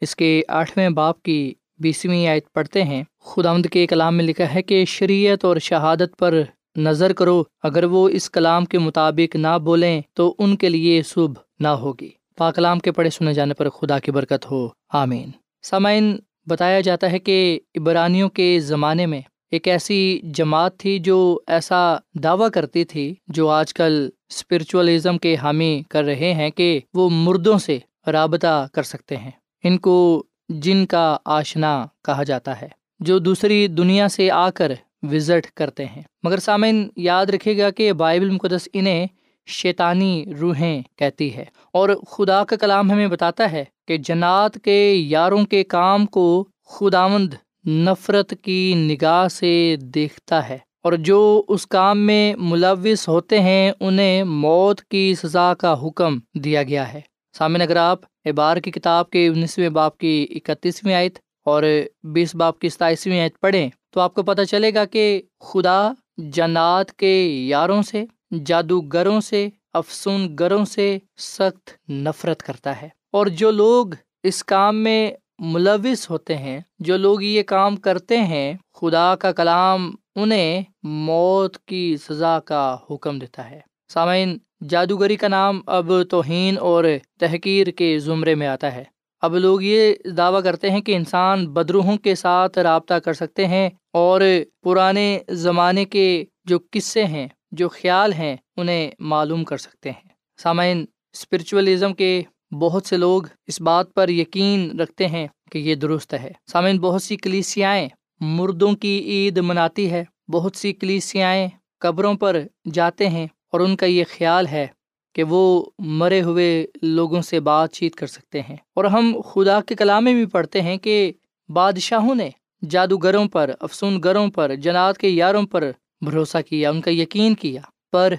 اس 0.00 0.16
کے 0.16 0.42
آٹھویں 0.48 0.88
باپ 0.88 1.22
کی 1.22 1.54
بیسویں 1.78 2.26
آیت 2.26 2.52
پڑھتے 2.52 2.84
ہیں۔ 2.84 3.04
خدا 3.24 3.56
کے 3.72 3.86
کلام 3.86 4.16
میں 4.16 4.24
لکھا 4.24 4.54
ہے 4.54 4.62
کہ 4.62 4.84
شریعت 4.84 5.44
اور 5.44 5.56
شہادت 5.56 6.18
پر 6.18 6.42
نظر 6.76 7.12
کرو۔ 7.12 7.42
اگر 7.62 7.84
وہ 7.84 8.08
اس 8.08 8.30
کلام 8.30 8.64
کے 8.64 8.78
مطابق 8.78 9.36
نہ 9.36 9.58
بولیں 9.58 10.00
تو 10.14 10.34
ان 10.38 10.56
کے 10.56 10.68
لیے 10.68 11.02
شبھ 11.02 11.62
نہ 11.62 11.68
ہوگی۔ 11.68 12.08
پاکلام 12.36 12.78
کے 12.78 12.92
پڑھے 12.92 13.10
سنے 13.10 13.34
جانے 13.34 13.54
پر 13.54 13.68
خدا 13.68 13.98
کی 13.98 14.10
برکت 14.10 14.50
ہو۔ 14.50 14.68
آمین۔ 14.88 15.30
سامعین، 15.62 16.18
بتایا 16.46 16.80
جاتا 16.80 17.10
ہے 17.10 17.18
کہ 17.18 17.60
عبرانیوں 17.76 18.28
کے 18.28 18.60
زمانے 18.60 19.06
میں 19.06 19.20
ایک 19.50 19.68
ایسی 19.68 20.20
جماعت 20.22 20.78
تھی 20.78 20.98
جو 20.98 21.38
ایسا 21.46 21.96
دعویٰ 22.14 22.50
کرتی 22.50 22.84
تھی، 22.84 23.14
جو 23.28 23.48
آج 23.48 23.74
کل 23.74 24.08
اسپرچولیزم 24.28 25.18
کے 25.18 25.36
حامی 25.36 25.82
کر 25.90 26.04
رہے 26.04 26.34
ہیں 26.34 26.50
کہ 26.50 26.80
وہ 26.94 27.10
مردوں 27.12 27.58
سے 27.58 27.78
رابطہ 28.06 28.68
کر 28.72 28.82
سکتے 28.82 29.16
ہیں۔ 29.16 29.30
ان 29.64 29.78
کو 29.78 30.24
جن 30.48 30.86
کا 30.86 31.16
آشنا 31.24 31.86
کہا 32.04 32.22
جاتا 32.22 32.60
ہے، 32.60 32.68
جو 33.00 33.18
دوسری 33.18 33.66
دنیا 33.66 34.08
سے 34.08 34.30
آ 34.30 34.50
کر 34.50 34.72
وزٹ 35.02 35.46
کرتے 35.46 35.84
ہیں۔ 35.84 36.02
مگر 36.22 36.38
سامعین، 36.38 36.88
یاد 36.96 37.26
رکھے 37.26 37.58
گا 37.58 37.70
کہ 37.70 37.92
بائبل 37.92 38.30
مقدس 38.30 38.68
انہیں 38.72 39.06
شیطانی 39.46 40.24
روحیں 40.40 40.82
کہتی 40.96 41.36
ہے۔ 41.36 41.44
اور 41.72 41.88
خدا 42.10 42.44
کا 42.44 42.56
کلام 42.56 42.90
ہمیں 42.90 43.08
بتاتا 43.08 43.52
ہے 43.52 43.64
کہ 43.88 43.96
جنات 43.96 44.54
کے 44.64 44.94
یاروں 44.94 45.44
کے 45.44 45.64
کام 45.64 46.06
کو 46.06 46.48
خداوند 46.66 47.34
نفرت 47.66 48.34
کی 48.42 48.74
نگاہ 48.76 49.28
سے 49.28 49.76
دیکھتا 49.80 50.48
ہے۔ 50.48 50.58
اور 50.82 50.92
جو 50.92 51.42
اس 51.48 51.66
کام 51.66 51.98
میں 51.98 52.34
ملوث 52.38 53.08
ہوتے 53.08 53.40
ہیں، 53.40 53.72
انہیں 53.80 54.24
موت 54.24 54.80
کی 54.80 55.14
سزا 55.14 55.54
کا 55.54 55.86
حکم 55.86 56.18
دیا 56.34 56.62
گیا 56.62 56.92
ہے۔ 56.92 57.00
سامعین 57.38 57.62
اگر 57.62 57.76
آپ 57.76 58.00
اعبار 58.24 58.56
کی 58.56 58.70
کتاب 58.70 59.10
کے 59.10 59.26
انیسویں 59.26 59.68
باپ 59.68 59.98
کی 59.98 60.26
اکتیسویں 60.30 60.94
آیت 60.94 61.18
اور 61.44 61.62
بیس 62.02 62.34
باپ 62.34 62.58
کی 62.58 62.68
ستائیسویں 62.68 63.20
آیت 63.20 63.40
پڑھیں 63.40 63.70
تو 63.90 64.00
آپ 64.00 64.14
کو 64.14 64.22
پتہ 64.22 64.42
چلے 64.42 64.74
گا 64.74 64.84
کہ 64.84 65.22
خدا 65.40 65.92
جنات 66.16 66.92
کے 66.92 67.26
یاروں 67.48 67.82
سے، 67.82 68.04
جادوگروں 68.46 69.20
سے 69.20 69.48
افسون 69.72 70.36
گروں 70.40 70.64
سے 70.64 70.98
سخت 71.16 71.90
نفرت 71.90 72.42
کرتا 72.42 72.82
ہے۔ 72.82 72.88
اور 73.12 73.26
جو 73.26 73.50
لوگ 73.50 73.86
اس 74.22 74.44
کام 74.44 74.76
میں 74.76 75.10
ملوث 75.38 76.10
ہوتے 76.10 76.36
ہیں، 76.36 76.60
جو 76.78 76.96
لوگ 76.96 77.22
یہ 77.22 77.42
کام 77.42 77.76
کرتے 77.76 78.16
ہیں، 78.16 78.54
خدا 78.74 79.16
کا 79.16 79.32
کلام 79.32 79.90
انہیں 80.16 80.62
موت 80.82 81.56
کی 81.58 81.96
سزا 81.96 82.40
کا 82.40 82.76
حکم 82.90 83.18
دیتا 83.18 83.50
ہے۔ 83.50 83.60
سامعین 83.88 84.38
جادوگری 84.68 85.16
کا 85.16 85.28
نام 85.28 85.60
اب 85.66 85.92
توہین 86.10 86.58
اور 86.58 86.84
تحقیر 87.20 87.66
کے 87.66 87.98
زمرے 87.98 88.34
میں 88.34 88.46
آتا 88.46 88.74
ہے۔ 88.74 88.84
اب 89.20 89.36
لوگ 89.36 89.62
یہ 89.62 89.94
دعویٰ 90.16 90.42
کرتے 90.42 90.70
ہیں 90.70 90.80
کہ 90.80 90.96
انسان 90.96 91.46
بدروحوں 91.46 91.96
کے 91.96 92.14
ساتھ 92.14 92.58
رابطہ 92.58 92.94
کر 92.94 93.12
سکتے 93.12 93.46
ہیں 93.46 93.70
اور 93.92 94.20
پرانے 94.62 95.18
زمانے 95.28 95.84
کے 95.84 96.24
جو 96.44 96.58
قصے 96.70 97.04
ہیں، 97.04 97.28
جو 97.52 97.68
خیال 97.68 98.12
ہیں، 98.12 98.36
انہیں 98.56 98.90
معلوم 98.98 99.44
کر 99.44 99.56
سکتے 99.56 99.90
ہیں۔ 99.90 100.08
سامعین 100.42 100.84
اسپرچولیزم 101.12 101.94
کے 101.94 102.22
بہت 102.60 102.86
سے 102.86 102.96
لوگ 102.96 103.22
اس 103.46 103.60
بات 103.60 103.94
پر 103.94 104.08
یقین 104.08 104.80
رکھتے 104.80 105.06
ہیں 105.06 105.26
کہ 105.50 105.58
یہ 105.58 105.74
درست 105.74 106.14
ہے۔ 106.14 106.30
سامعین، 106.52 106.78
بہت 106.78 107.02
سی 107.02 107.16
کلیسیائیں 107.16 107.88
مردوں 108.20 108.72
کی 108.72 108.98
عید 108.98 109.38
مناتی 109.38 109.90
ہے۔ 109.90 110.04
بہت 110.28 110.56
سی 110.56 110.72
کلیسیائیں 110.72 111.48
قبروں 111.78 112.14
پر 112.14 112.40
جاتے 112.72 113.08
ہیں۔ 113.08 113.26
اور 113.52 113.60
ان 113.60 113.76
کا 113.76 113.86
یہ 113.86 114.04
خیال 114.18 114.46
ہے 114.46 114.66
کہ 115.14 115.24
وہ 115.24 115.64
مرے 115.78 116.22
ہوئے 116.22 116.66
لوگوں 116.82 117.22
سے 117.22 117.40
بات 117.40 117.72
چیت 117.72 117.94
کر 117.94 118.06
سکتے 118.06 118.40
ہیں۔ 118.40 118.56
اور 118.74 118.84
ہم 118.84 119.20
خدا 119.24 119.60
کے 119.60 119.74
کلام 119.74 120.04
میں 120.04 120.14
بھی 120.14 120.26
پڑھتے 120.26 120.62
ہیں 120.62 120.76
کہ 120.76 121.12
بادشاہوں 121.48 122.14
نے 122.14 122.30
جادوگروں 122.70 123.28
پر 123.28 123.50
افسون 123.60 124.00
گروں 124.04 124.28
پر، 124.28 124.54
جنات 124.54 124.98
کے 124.98 125.08
یاروں 125.08 125.42
پر 125.42 125.70
بھروسہ 126.00 126.38
کیا، 126.48 126.70
ان 126.70 126.80
کا 126.80 126.90
یقین 126.90 127.34
کیا، 127.34 127.60
پر 127.92 128.14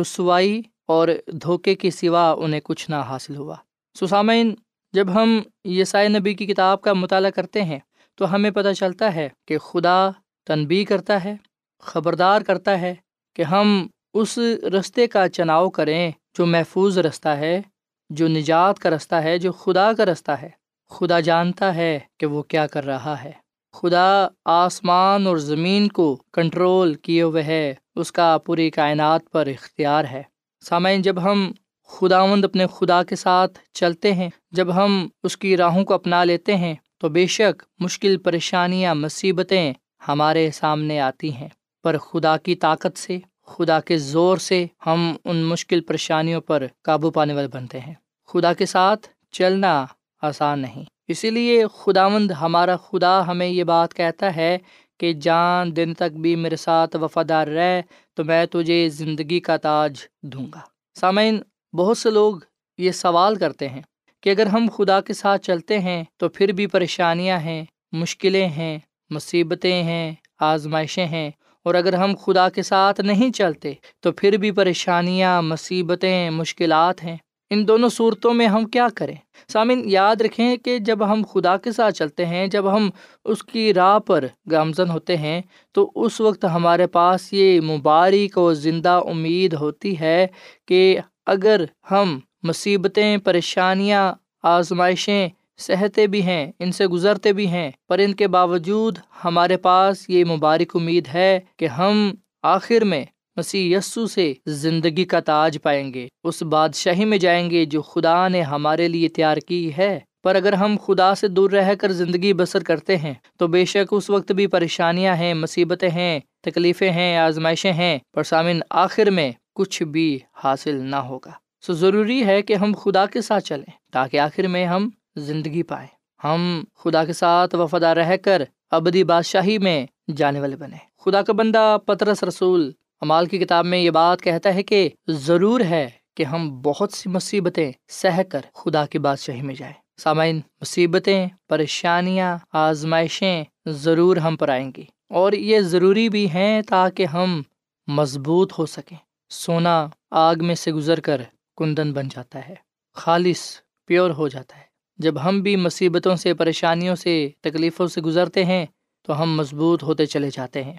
رسوائی 0.00 0.62
اور 0.86 1.08
دھوکے 1.26 1.74
کے 1.74 1.90
سوا 1.90 2.30
انہیں 2.38 2.60
کچھ 2.64 2.90
نہ 2.90 2.94
حاصل 2.94 3.36
ہوا۔ 3.36 3.54
سسامین 4.00 4.54
جب 4.92 5.14
ہم 5.14 5.42
یسائے 5.64 6.08
نبی 6.08 6.34
کی 6.34 6.46
کتاب 6.46 6.80
کا 6.80 6.92
مطالعہ 6.92 7.30
کرتے 7.30 7.62
ہیں 7.62 7.78
تو 8.14 8.34
ہمیں 8.34 8.50
پتہ 8.50 8.72
چلتا 8.72 9.14
ہے 9.14 9.28
کہ 9.48 9.58
خدا 9.58 10.10
تنبی 10.44 10.84
کرتا 10.84 11.24
ہے، 11.24 11.36
خبردار 11.80 12.42
کرتا 12.42 12.80
ہے 12.80 12.94
کہ 13.34 13.42
ہم 13.42 13.86
اس 14.20 14.38
رستے 14.62 15.06
کا 15.06 15.28
چناؤ 15.28 15.70
کریں 15.70 16.10
جو 16.38 16.46
محفوظ 16.46 16.98
رستہ 16.98 17.28
ہے، 17.28 17.62
جو 18.10 18.28
نجات 18.28 18.78
کا 18.78 18.90
رستہ 18.90 19.14
ہے، 19.14 19.38
جو 19.38 19.52
خدا 19.52 19.92
کا 19.92 20.04
رستہ 20.04 20.30
ہے۔ 20.30 20.48
خدا 20.90 21.20
جانتا 21.20 21.74
ہے 21.74 21.98
کہ 22.18 22.26
وہ 22.26 22.42
کیا 22.42 22.66
کر 22.66 22.84
رہا 22.84 23.24
ہے۔ 23.24 23.32
خدا 23.72 24.28
آسمان 24.44 25.26
اور 25.26 25.36
زمین 25.36 25.88
کو 25.88 26.22
کنٹرول 26.32 26.94
کیے 26.94 27.22
ہوئے 27.22 27.42
ہے، 27.42 27.74
اس 27.96 28.12
کا 28.12 28.38
پوری 28.38 28.70
کائنات 28.70 29.20
پر 29.32 29.46
اختیار 29.46 30.04
ہے۔ 30.04 30.22
سامعین، 30.60 31.02
جب 31.02 31.22
ہم 31.22 31.52
خداوند 31.88 32.44
اپنے 32.44 32.66
خدا 32.72 33.02
کے 33.02 33.16
ساتھ 33.16 33.58
چلتے 33.72 34.14
ہیں، 34.14 34.30
جب 34.50 34.74
ہم 34.74 35.08
اس 35.22 35.36
کی 35.36 35.56
راہوں 35.56 35.84
کو 35.84 35.94
اپنا 35.94 36.24
لیتے 36.24 36.56
ہیں، 36.56 36.74
تو 36.98 37.08
بے 37.08 37.26
شک 37.26 37.62
مشکل 37.78 38.16
پریشانیاں، 38.16 38.94
مصیبتیں 38.94 39.72
ہمارے 40.08 40.50
سامنے 40.50 41.00
آتی 41.00 41.32
ہیں۔ 41.32 41.48
پر 41.82 41.98
خدا 41.98 42.36
کی 42.36 42.54
طاقت 42.54 42.98
سے 42.98 43.18
خدا 43.46 43.80
کے 43.80 43.98
زور 43.98 44.38
سے 44.38 44.66
ہم 44.86 45.16
ان 45.24 45.36
مشکل 45.36 45.80
پریشانیوں 45.80 46.40
پر 46.40 46.66
قابو 46.82 47.10
پانے 47.10 47.34
والے 47.34 47.48
بنتے 47.48 47.80
ہیں۔ 47.80 47.94
خدا 48.26 48.52
کے 48.52 48.66
ساتھ 48.66 49.08
چلنا 49.30 49.86
آسان 50.22 50.58
نہیں۔ 50.58 50.84
اسی 51.08 51.30
لیے 51.30 51.64
خدا 51.74 52.08
مند 52.08 52.30
ہمارا 52.30 52.76
خدا 52.76 53.26
ہمیں 53.26 53.46
یہ 53.46 53.64
بات 53.64 53.94
کہتا 53.94 54.36
ہے 54.36 54.58
کہ 55.00 55.12
جان 55.12 55.76
دن 55.76 55.94
تک 55.94 56.16
بھی 56.16 56.36
میرے 56.36 56.56
ساتھ 56.56 56.96
وفادار 56.96 57.46
رہ 57.46 57.82
تو 58.14 58.24
میں 58.24 58.46
تجھے 58.46 58.88
زندگی 58.88 59.40
کا 59.40 59.56
تاج 59.56 59.96
دوں 60.22 60.46
گا۔ 60.54 60.60
سامعین، 61.00 61.38
بہت 61.72 61.98
سے 61.98 62.10
لوگ 62.10 62.36
یہ 62.78 62.90
سوال 62.90 63.36
کرتے 63.36 63.68
ہیں 63.68 63.82
کہ 64.20 64.30
اگر 64.30 64.46
ہم 64.46 64.68
خدا 64.76 65.00
کے 65.00 65.12
ساتھ 65.12 65.42
چلتے 65.42 65.78
ہیں 65.78 66.04
تو 66.16 66.28
پھر 66.28 66.48
بھی 66.48 66.66
پریشانیاں 66.66 67.38
ہیں، 67.38 67.64
مشکلیں 67.92 68.48
ہیں، 68.48 68.78
مصیبتیں 69.10 69.82
ہیں، 69.82 70.14
آزمائشیں 70.40 71.06
ہیں 71.06 71.30
اور 71.66 71.74
اگر 71.74 71.92
ہم 71.92 72.14
خدا 72.24 72.48
کے 72.48 72.62
ساتھ 72.62 73.00
نہیں 73.00 73.32
چلتے، 73.32 73.72
تو 74.00 74.12
پھر 74.12 74.36
بھی 74.36 74.50
پریشانیاں، 74.50 75.42
مصیبتیں، 75.42 76.30
مشکلات 76.30 77.04
ہیں۔ 77.04 77.16
ان 77.50 77.68
دونوں 77.68 77.88
صورتوں 77.88 78.34
میں 78.34 78.46
ہم 78.46 78.64
کیا 78.64 78.88
کریں؟ 78.94 79.14
سامن 79.48 79.82
یاد 79.84 80.16
رکھیں 80.20 80.56
کہ 80.56 80.78
جب 80.78 81.12
ہم 81.12 81.22
خدا 81.32 81.56
کے 81.56 81.72
ساتھ 81.72 81.94
چلتے 81.94 82.26
ہیں، 82.26 82.46
جب 82.46 82.76
ہم 82.76 82.90
اس 83.24 83.42
کی 83.42 83.74
راہ 83.74 83.98
پر 83.98 84.26
گامزن 84.50 84.90
ہوتے 84.90 85.16
ہیں، 85.16 85.42
تو 85.72 85.92
اس 85.94 86.20
وقت 86.20 86.44
ہمارے 86.44 86.86
پاس 86.86 87.32
یہ 87.32 87.60
مبارک 87.60 88.38
و 88.38 88.54
زندہ 88.54 89.00
امید 89.06 89.54
ہوتی 89.54 90.00
ہے 90.00 90.26
کہ 90.68 91.00
اگر 91.26 91.64
ہم 91.90 92.20
مصیبتیں، 92.42 93.16
پریشانیاں، 93.16 94.12
آزمائشیں 94.42 95.28
سہتے 95.56 96.06
بھی 96.06 96.22
ہیں، 96.22 96.52
ان 96.58 96.72
سے 96.72 96.86
گزرتے 96.86 97.32
بھی 97.32 97.46
ہیں، 97.46 97.70
پر 97.88 97.98
ان 97.98 98.14
کے 98.14 98.28
باوجود 98.28 98.98
ہمارے 99.24 99.56
پاس 99.56 100.04
یہ 100.08 100.24
مبارک 100.24 100.76
امید 100.76 101.08
ہے 101.14 101.40
کہ 101.56 101.66
ہم 101.66 102.14
آخر 102.42 102.84
میں 102.84 103.04
مسیح 103.36 103.78
یسو 103.78 104.06
سے 104.06 104.32
زندگی 104.46 105.04
کا 105.04 105.20
تاج 105.20 105.58
پائیں 105.62 105.94
گے۔ 105.94 106.08
اس 106.24 106.42
بادشاہی 106.42 107.04
میں 107.04 107.18
جائیں 107.18 107.50
گے 107.50 107.64
جو 107.64 107.82
خدا 107.82 108.28
نے 108.28 108.42
ہمارے 108.42 108.88
لیے 108.88 109.08
تیار 109.08 109.36
کی 109.36 109.70
ہے۔ 109.78 110.00
پر 110.24 110.34
اگر 110.34 110.52
ہم 110.52 110.76
خدا 110.86 111.14
سے 111.14 111.28
دور 111.28 111.50
رہ 111.50 111.74
کر 111.74 111.92
زندگی 111.92 112.32
بسر 112.32 112.62
کرتے 112.62 112.96
ہیں، 112.96 113.14
تو 113.38 113.46
بے 113.46 113.64
شک 113.64 113.88
اس 113.90 114.10
وقت 114.10 114.32
بھی 114.32 114.46
پریشانیاں 114.46 115.16
ہیں، 115.16 115.34
مصیبتیں 115.34 115.90
ہیں، 115.90 116.20
تکلیفیں 116.40 116.90
ہیں، 116.90 117.16
آزمائشیں 117.16 117.72
ہیں، 117.72 117.98
پر 118.14 118.22
سامن 118.22 118.60
آخر 118.70 119.10
میں 119.10 119.32
کچھ 119.54 119.82
بھی 119.82 120.18
حاصل 120.44 120.74
نہ 120.74 120.96
ہوگا۔ 120.96 121.30
سو 121.66 121.72
ضروری 121.72 122.24
ہے 122.24 122.42
کہ 122.42 122.54
ہم 122.54 122.72
خدا 122.84 123.06
کے 123.06 123.20
ساتھ 123.20 123.44
چلیں 123.44 123.70
تاکہ 123.92 124.18
آخر 124.18 124.46
میں 124.46 124.66
ہم 124.66 124.88
زندگی 125.16 125.62
پائیں۔ 125.62 125.88
ہم 126.24 126.64
خدا 126.74 127.04
کے 127.04 127.12
ساتھ 127.12 127.54
وفادہ 127.54 127.86
رہ 127.86 128.16
کر 128.16 128.42
ابدی 128.70 129.04
بادشاہی 129.04 129.58
میں 129.58 129.86
جانے 130.16 130.40
والے 130.40 130.56
بنے۔ 130.56 130.76
خدا 130.98 131.22
کا 131.22 131.32
بندہ 131.32 131.76
پترس 131.86 132.24
رسول 132.24 132.72
امال 133.00 133.26
کی 133.26 133.38
کتاب 133.38 133.66
میں 133.66 133.78
یہ 133.78 133.90
بات 133.90 134.22
کہتا 134.22 134.54
ہے 134.54 134.62
کہ 134.62 134.88
ضرور 135.08 135.60
ہے 135.60 135.90
کہ 136.14 136.24
ہم 136.24 136.60
بہت 136.60 136.92
سی 136.92 137.08
مصیبتیں 137.08 137.72
سہ 137.88 138.22
کر 138.22 138.40
خدا 138.54 138.86
کی 138.86 138.98
بادشاہی 138.98 139.42
میں 139.42 139.54
جائیں۔ 139.54 139.74
سامعین، 139.96 140.40
مصیبتیں، 140.60 141.28
پریشانیاں، 141.48 142.38
آزمائشیں 142.52 143.44
ضرور 143.66 144.16
ہم 144.16 144.36
پر 144.36 144.48
آئیں 144.48 144.72
گی 144.76 144.84
اور 145.08 145.32
یہ 145.32 145.60
ضروری 145.60 146.08
بھی 146.08 146.30
ہیں 146.30 146.62
تاکہ 146.62 147.06
ہم 147.06 147.42
مضبوط 147.86 148.52
ہو 148.58 148.66
سکیں۔ 148.66 148.96
سونا 149.30 149.88
آگ 150.10 150.34
میں 150.40 150.54
سے 150.54 150.72
گزر 150.72 151.00
کر 151.00 151.20
کندن 151.56 151.92
بن 151.92 152.08
جاتا 152.08 152.48
ہے، 152.48 152.54
خالص 152.94 153.60
پیور 153.86 154.10
ہو 154.10 154.28
جاتا 154.28 154.56
ہے۔ 154.58 154.65
جب 154.98 155.14
ہم 155.24 155.40
بھی 155.40 155.56
مصیبتوں 155.56 156.16
سے، 156.16 156.34
پریشانیوں 156.34 156.96
سے، 156.96 157.28
تکلیفوں 157.40 157.86
سے 157.86 158.00
گزرتے 158.00 158.44
ہیں، 158.44 158.66
تو 159.02 159.22
ہم 159.22 159.36
مضبوط 159.36 159.82
ہوتے 159.82 160.06
چلے 160.06 160.30
جاتے 160.32 160.64
ہیں۔ 160.64 160.76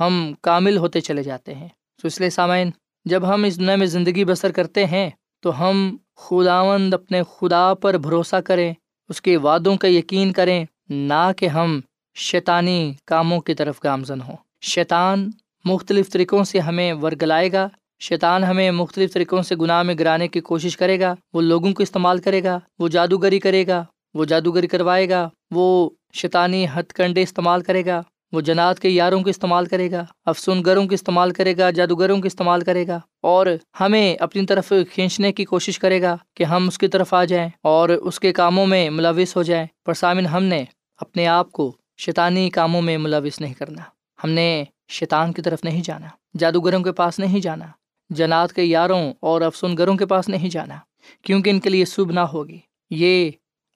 ہم 0.00 0.32
کامل 0.42 0.76
ہوتے 0.76 1.00
چلے 1.00 1.22
جاتے 1.22 1.54
ہیں۔ 1.54 1.68
تو 2.02 2.08
اس 2.08 2.20
لیے 2.20 2.30
سامعین، 2.30 2.70
جب 3.04 3.34
ہم 3.34 3.44
اس 3.44 3.60
دنیا 3.60 3.76
میں 3.76 3.86
زندگی 3.86 4.24
بسر 4.24 4.52
کرتے 4.52 4.86
ہیں، 4.86 5.10
تو 5.40 5.60
ہم 5.60 5.96
خداوند 6.16 6.94
اپنے 6.94 7.22
خدا 7.38 7.74
پر 7.74 7.94
بھروسہ 7.94 8.36
کریں، 8.36 8.74
اس 9.08 9.22
کے 9.22 9.36
وعدوں 9.36 9.76
کا 9.76 9.88
یقین 9.88 10.32
کریں، 10.32 10.64
نہ 10.88 11.30
کہ 11.36 11.48
ہم 11.48 11.80
شیطانی 12.14 12.94
کاموں 13.04 13.40
کی 13.40 13.54
طرف 13.54 13.80
گامزن 13.84 14.20
ہوں۔ 14.20 14.36
شیطان 14.60 15.30
مختلف 15.64 16.10
طریقوں 16.10 16.44
سے 16.44 16.58
ہمیں 16.58 16.92
ورگلائے 16.92 17.52
گا 17.52 17.68
شیطان 18.00 18.44
ہمیں 18.44 18.70
مختلف 18.70 19.12
طریقوں 19.12 19.42
سے 19.42 19.56
گناہ 19.56 19.82
میں 19.82 19.94
گرانے 19.98 20.28
کی 20.28 20.40
کوشش 20.40 20.76
کرے 20.76 21.00
گا، 21.00 21.14
وہ 21.32 21.40
لوگوں 21.40 21.72
کو 21.72 21.82
استعمال 21.82 22.18
کرے 22.18 22.44
گا، 22.44 22.58
وہ 22.78 22.88
جادوگری 22.88 23.38
کرے 23.38 23.66
گا، 23.66 23.84
وہ 24.14 24.24
جادوگری 24.24 24.66
کروائے 24.66 25.08
گا، 25.08 25.28
وہ 25.50 25.90
شیطانی 26.14 26.66
ہتھ 26.66 26.94
کنڈے 26.94 27.22
استعمال 27.22 27.62
کرے 27.62 27.84
گا، 27.86 28.00
وہ 28.32 28.40
جنات 28.40 28.80
کے 28.80 28.88
یاروں 28.88 29.22
کو 29.22 29.30
استعمال 29.30 29.66
کرے 29.66 29.90
گا 29.90 30.04
افسون 30.26 30.62
گروں 30.66 30.86
کو 30.88 30.94
استعمال 30.94 31.30
کرے 31.30 31.56
گا، 31.56 31.70
جادوگروں 31.70 32.20
کو 32.20 32.26
استعمال 32.26 32.60
کرے 32.60 32.86
گا، 32.86 32.98
اور 33.22 33.46
ہمیں 33.80 34.16
اپنی 34.16 34.46
طرف 34.46 34.72
کھینچنے 34.92 35.32
کی 35.32 35.44
کوشش 35.44 35.78
کرے 35.78 36.02
گا 36.02 36.16
کہ 36.36 36.44
ہم 36.44 36.68
اس 36.68 36.78
کی 36.78 36.88
طرف 36.88 37.14
آ 37.14 37.24
جائیں 37.24 37.48
اور 37.62 37.88
اس 37.88 38.20
کے 38.20 38.32
کاموں 38.32 38.66
میں 38.66 38.90
ملوث 38.90 39.36
ہو 39.36 39.42
جائیں۔ 39.42 39.66
پر 39.86 39.94
سامن، 39.94 40.26
ہم 40.26 40.44
نے 40.44 40.64
اپنے 41.00 41.26
آپ 41.26 41.52
کو 41.52 41.72
شیطانی 41.98 42.48
کاموں 42.50 42.82
میں 42.82 42.98
ملوث 42.98 43.40
نہیں 43.40 43.54
کرنا۔ 43.54 43.82
ہم 44.24 44.30
نے 44.30 44.64
شیطان 44.88 45.32
کی 45.32 45.42
طرف 45.42 45.64
نہیں 45.64 45.82
جانا، 45.84 46.08
جادوگروں 46.38 46.82
کے 46.82 46.92
پاس 46.92 47.18
نہیں 47.18 47.40
جانا۔ 47.40 47.66
جنات 48.10 48.52
کے 48.52 48.62
یاروں 48.62 49.12
اور 49.20 49.40
افسون 49.40 49.76
گروں 49.76 49.96
کے 49.96 50.06
پاس 50.06 50.28
نہیں 50.28 50.48
جانا، 50.48 50.78
کیونکہ 51.24 51.50
ان 51.50 51.60
کے 51.60 51.70
لیے 51.70 51.84
شبھ 51.84 52.12
نہ 52.12 52.20
ہوگی۔ 52.20 52.58
یہ 52.90 53.30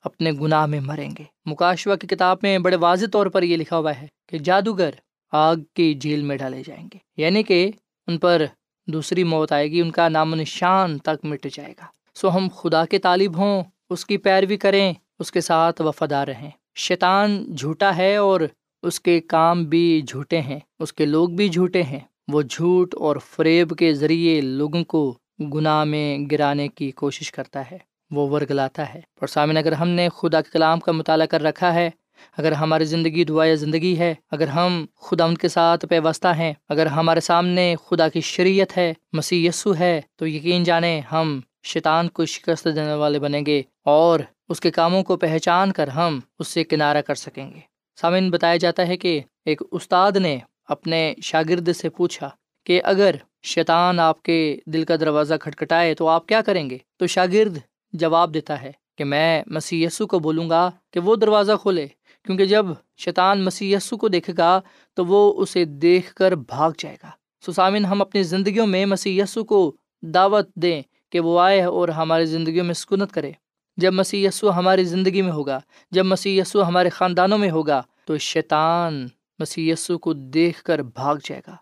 اپنے 0.05 0.33
گناہ 0.33 0.67
میں 0.67 0.81
مریں 0.81 1.11
گے۔ 1.19 1.25
مکاشوا 1.47 1.97
کی 1.97 2.07
کتاب 2.07 2.39
میں 2.43 2.59
بڑے 2.59 2.77
واضح 2.77 3.07
طور 3.13 3.27
پر 3.27 3.43
یہ 3.43 3.57
لکھا 3.57 3.79
ہوا 3.79 3.93
ہے 4.03 4.07
کہ 4.29 4.39
جادوگر 4.39 4.91
آگ 5.33 5.57
کی 5.75 5.95
جھیل 5.95 6.23
میں 6.23 6.37
ڈالے 6.37 6.63
جائیں 6.67 6.89
گے 6.95 6.99
یعنی 7.17 7.43
کہ 7.43 7.71
ان 8.07 8.19
پر 8.19 8.45
دوسری 8.87 9.25
موت 9.25 9.53
آئے 9.53 9.71
گی، 9.71 9.81
ان 9.81 9.91
کا 9.91 10.09
نام 10.09 10.33
و 10.33 10.37
نشان 10.37 10.99
تک 10.99 11.25
مٹ 11.25 11.47
جائے 11.53 11.73
گا۔ 11.73 11.87
سو 12.15 12.37
ہم 12.37 12.49
خدا 12.57 12.85
کے 12.85 12.99
طالب 12.99 13.37
ہوں، 13.37 13.63
اس 13.91 14.07
کی 14.07 14.17
پیروی 14.17 14.57
کریں، 14.57 14.93
اس 15.19 15.33
کے 15.33 15.41
ساتھ 15.41 15.83
وفادار 15.83 16.29
رہیں۔ 16.29 16.51
شیطان 16.75 17.55
جھوٹا 17.55 17.97
ہے 17.97 18.17
اور 18.17 18.41
اس 18.83 19.01
کے 19.01 19.21
کام 19.21 19.65
بھی 19.65 20.03
جھوٹے 20.09 20.41
ہیں، 20.41 20.61
اس 20.79 20.93
کے 20.93 21.07
لوگ 21.07 21.29
بھی 21.29 21.49
جھوٹے 21.49 21.83
ہیں۔ 21.83 22.01
وہ 22.29 22.43
جھوٹ 22.43 22.95
اور 22.95 23.17
فریب 23.31 23.79
کے 23.79 23.95
ذریعے 23.95 24.41
لوگوں 24.41 24.85
کو 24.85 25.19
گناہ 25.41 25.85
میں 25.85 26.19
گرانے 26.31 26.69
کی 26.69 26.91
کوشش 26.91 27.33
کرتا 27.33 27.71
ہے، 27.71 27.79
وہ 28.11 28.31
ورگلاتا 28.31 28.95
ہے۔ 28.95 28.99
اور 28.99 29.27
سامن 29.27 29.57
اگر 29.57 29.73
ہم 29.73 29.89
نے 29.89 30.09
خدا 30.17 30.41
کے 30.41 30.51
کلام 30.53 30.81
کا 30.81 30.93
مطالعہ 30.93 31.27
کر 31.27 31.43
رکھا 31.43 31.75
ہے، 31.75 31.91
اگر 32.39 32.53
ہماری 32.53 32.85
زندگی 32.85 33.25
دعا 33.25 33.55
زندگی 33.55 33.99
ہے، 33.99 34.15
اگر 34.31 34.49
ہم 34.49 34.87
خدا 35.01 35.25
ان 35.25 35.37
کے 35.37 35.49
ساتھ 35.49 35.87
پیوستہ 35.87 36.29
ہیں، 36.29 36.53
اگر 36.69 36.87
ہمارے 36.87 37.21
سامنے 37.21 37.75
خدا 37.87 38.09
کی 38.09 38.21
شریعت 38.21 38.77
ہے، 38.77 38.95
مسیح 39.13 39.49
یسو 39.49 39.77
ہے، 39.77 40.01
تو 40.17 40.27
یقین 40.27 40.65
جانیں 40.65 41.01
ہم 41.01 41.41
شیطان 41.63 42.09
کو 42.09 42.25
شکست 42.25 42.65
دینے 42.65 42.95
والے 42.95 43.19
بنیں 43.19 43.47
گے 43.47 43.63
اور 43.85 44.21
اس 44.49 44.61
کے 44.61 44.71
کاموں 44.71 45.03
کو 45.03 45.17
پہچان 45.17 45.73
کر 45.73 45.89
ہم 45.89 46.21
اس 46.39 46.49
سے 46.49 46.65
کنارہ 46.65 47.03
کر 47.03 47.15
سکیں 47.15 47.51
گے۔ 47.55 47.61
سامعین، 48.01 48.31
بتایا 48.31 48.57
جاتا 48.57 48.89
ہے 48.89 48.97
کہ 48.97 49.21
ایک 49.45 49.63
استاد 49.71 50.13
نے 50.13 50.39
اپنے 50.69 51.15
شاگرد 51.23 51.77
سے 51.77 51.89
پوچھا 51.89 52.31
کہ 52.67 52.81
اگر 52.85 53.15
شیطان 53.43 54.01
آپ 54.01 54.23
کے 54.23 54.59
دل 54.67 54.85
کا 54.85 54.97
دروازہ 54.97 55.35
کھٹکھٹائے 55.41 55.95
تو 55.95 56.09
آپ 56.09 56.27
کیا 56.27 56.41
کریں 56.41 56.71
گے؟ 56.71 56.79
تو 56.97 57.07
شاگرد 57.07 57.59
جواب 57.93 58.35
دیتا 58.35 58.63
ہے 58.63 58.73
کہ 58.99 59.05
میں 59.05 59.43
مسی 59.47 59.85
یسو 59.85 60.07
کو 60.07 60.19
بولوں 60.19 60.51
گا 60.51 60.71
کہ 60.93 61.01
وہ 61.01 61.17
دروازہ 61.17 61.53
کھولے، 61.63 61.87
کیونکہ 62.25 62.47
جب 62.47 62.67
شیطان 62.97 63.45
مسی 63.45 63.73
یسو 63.73 63.97
کو 63.97 64.09
دیکھے 64.09 64.33
گا 64.39 64.61
تو 64.95 65.07
وہ 65.07 65.43
اسے 65.43 65.65
دیکھ 65.65 66.15
کر 66.15 66.35
بھاگ 66.35 66.71
جائے 66.79 66.97
گا۔ 67.03 67.11
سسامن 67.47 67.85
ہم 67.85 68.01
اپنی 68.01 68.23
زندگیوں 68.23 68.67
میں 68.67 68.87
مسی 68.87 69.19
یسو 69.19 69.45
کو 69.45 69.77
دعوت 70.03 70.55
دیں 70.55 70.83
کہ 71.11 71.21
وہ 71.21 71.41
آئے 71.41 71.63
اور 71.63 71.89
ہماری 71.89 72.27
زندگیوں 72.27 72.65
میں 72.65 72.75
سکونت 72.75 73.13
کرے۔ 73.13 73.33
جب 73.77 73.93
مسی 73.93 74.25
یسو 74.25 74.51
ہماری 74.51 74.85
زندگی 74.85 75.23
میں 75.23 75.33
ہوگا، 75.33 75.61
جب 75.91 76.05
مسی 76.05 76.39
یسو 76.39 76.63
ہمارے 76.63 76.89
خاندانوں 76.89 77.39
میں 77.39 77.51
ہوگا، 77.51 77.83
تو 78.05 78.19
شیطان 78.19 79.07
مسی 79.39 79.71
یسو 79.71 79.99
کو 79.99 80.13
دیکھ 80.13 80.63
کر 80.63 80.79
بھاگ 80.79 81.17
جائے 81.25 81.43
گا۔ 81.47 81.57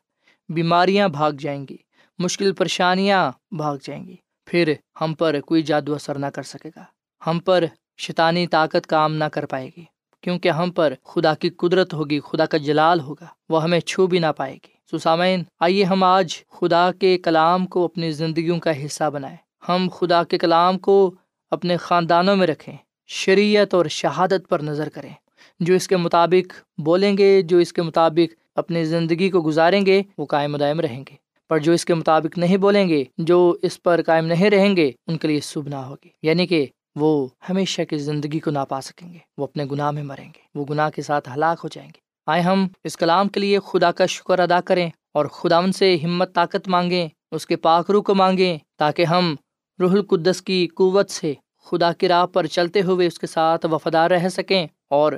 بیماریاں 0.48 1.08
بھاگ 1.08 1.32
جائیں 1.32 1.66
گی، 1.70 1.76
مشکل 2.18 2.52
پریشانیاں 2.52 3.32
بھاگ 3.56 3.76
جائیں 3.82 4.06
گی۔ 4.06 4.16
پھر 4.46 4.74
ہم 5.00 5.14
پر 5.14 5.40
کوئی 5.40 5.62
جادو 5.62 5.94
اثر 5.94 6.18
نہ 6.18 6.26
کر 6.26 6.42
سکے 6.42 6.70
گا۔ 6.76 6.84
ہم 7.26 7.38
پر 7.38 7.64
شیطانی 7.98 8.46
طاقت 8.46 8.86
کام 8.86 9.14
نہ 9.14 9.24
کر 9.24 9.46
پائے 9.46 9.70
گی، 9.76 9.84
کیونکہ 10.20 10.48
ہم 10.48 10.70
پر 10.70 10.94
خدا 11.04 11.34
کی 11.34 11.50
قدرت 11.50 11.94
ہوگی، 11.94 12.20
خدا 12.20 12.46
کا 12.46 12.58
جلال 12.58 13.00
ہوگا، 13.00 13.26
وہ 13.48 13.62
ہمیں 13.62 13.80
چھو 13.80 14.06
بھی 14.06 14.18
نہ 14.18 14.32
پائے 14.36 14.54
گی۔ 14.54 14.98
سسامین 14.98 15.42
آئیے 15.60 15.84
ہم 15.84 16.02
آج 16.02 16.46
خدا 16.48 16.92
کے 16.92 17.18
کلام 17.18 17.66
کو 17.66 17.84
اپنی 17.84 18.12
زندگیوں 18.12 18.60
کا 18.60 18.84
حصہ 18.84 19.10
بنائیں۔ 19.10 19.36
ہم 19.68 19.88
خدا 19.92 20.24
کے 20.24 20.38
کلام 20.38 20.78
کو 20.78 21.14
اپنے 21.50 21.76
خاندانوں 21.76 22.36
میں 22.36 22.46
رکھیں، 22.46 22.76
شریعت 23.06 23.74
اور 23.74 23.86
شہادت 23.86 24.48
پر 24.48 24.60
نظر 24.60 24.88
کریں۔ 24.88 25.14
جو 25.64 25.74
اس 25.74 25.88
کے 25.88 25.96
مطابق 25.96 26.80
بولیں 26.80 27.18
گے، 27.18 27.42
جو 27.42 27.58
اس 27.58 27.72
کے 27.72 27.82
مطابق 27.82 28.34
اپنی 28.54 28.84
زندگی 28.84 29.30
کو 29.30 29.40
گزاریں 29.40 29.86
گے، 29.86 30.02
وہ 30.18 30.26
قائم 30.26 30.56
دائم 30.56 30.80
رہیں 30.80 31.04
گے۔ 31.10 31.14
پر 31.48 31.58
جو 31.58 31.72
اس 31.72 31.84
کے 31.84 31.94
مطابق 31.94 32.38
نہیں 32.38 32.56
بولیں 32.56 32.88
گے، 32.88 33.04
جو 33.18 33.56
اس 33.62 33.82
پر 33.82 34.00
قائم 34.06 34.26
نہیں 34.26 34.50
رہیں 34.50 34.76
گے، 34.76 34.90
ان 35.06 35.16
کے 35.16 35.28
لیے 35.28 35.40
شبھ 35.40 35.68
نہ 35.68 35.74
ہوگی۔ 35.74 36.08
یعنی 36.22 36.46
کہ 36.46 36.66
وہ 36.96 37.28
ہمیشہ 37.48 37.82
کی 37.82 37.98
زندگی 37.98 38.38
کو 38.38 38.50
نہ 38.50 38.58
پا 38.68 38.80
سکیں 38.80 39.12
گے، 39.12 39.18
وہ 39.38 39.44
اپنے 39.44 39.64
گناہ 39.64 39.90
میں 39.90 40.02
مریں 40.02 40.24
گے، 40.24 40.40
وہ 40.54 40.64
گناہ 40.70 40.90
کے 40.90 41.02
ساتھ 41.02 41.28
ہلاک 41.34 41.60
ہو 41.64 41.68
جائیں 41.68 41.90
گے۔ 41.94 42.00
آئے 42.26 42.42
ہم 42.42 42.66
اس 42.84 42.96
کلام 42.96 43.28
کے 43.28 43.40
لیے 43.40 43.58
خدا 43.66 43.92
کا 43.92 44.06
شکر 44.06 44.38
ادا 44.38 44.60
کریں 44.60 44.90
اور 45.14 45.26
خدا 45.26 45.58
ان 45.58 45.72
سے 45.72 45.96
ہمت، 46.04 46.34
طاقت 46.34 46.68
مانگیں، 46.68 47.08
اس 47.30 47.46
کے 47.46 47.56
پاکرو 47.56 48.02
کو 48.02 48.14
مانگیں، 48.14 48.58
تاکہ 48.78 49.04
ہم 49.04 49.34
روح 49.80 49.90
القدس 49.90 50.42
کی 50.42 50.68
قوت 50.74 51.10
سے 51.10 51.34
خدا 51.64 51.92
کی 51.92 52.08
راہ 52.08 52.26
پر 52.26 52.46
چلتے 52.46 52.82
ہوئے 52.82 53.06
اس 53.06 53.18
کے 53.18 53.26
ساتھ 53.26 53.66
وفادار 53.66 54.10
رہ 54.10 54.28
سکیں 54.28 54.66
اور 54.90 55.12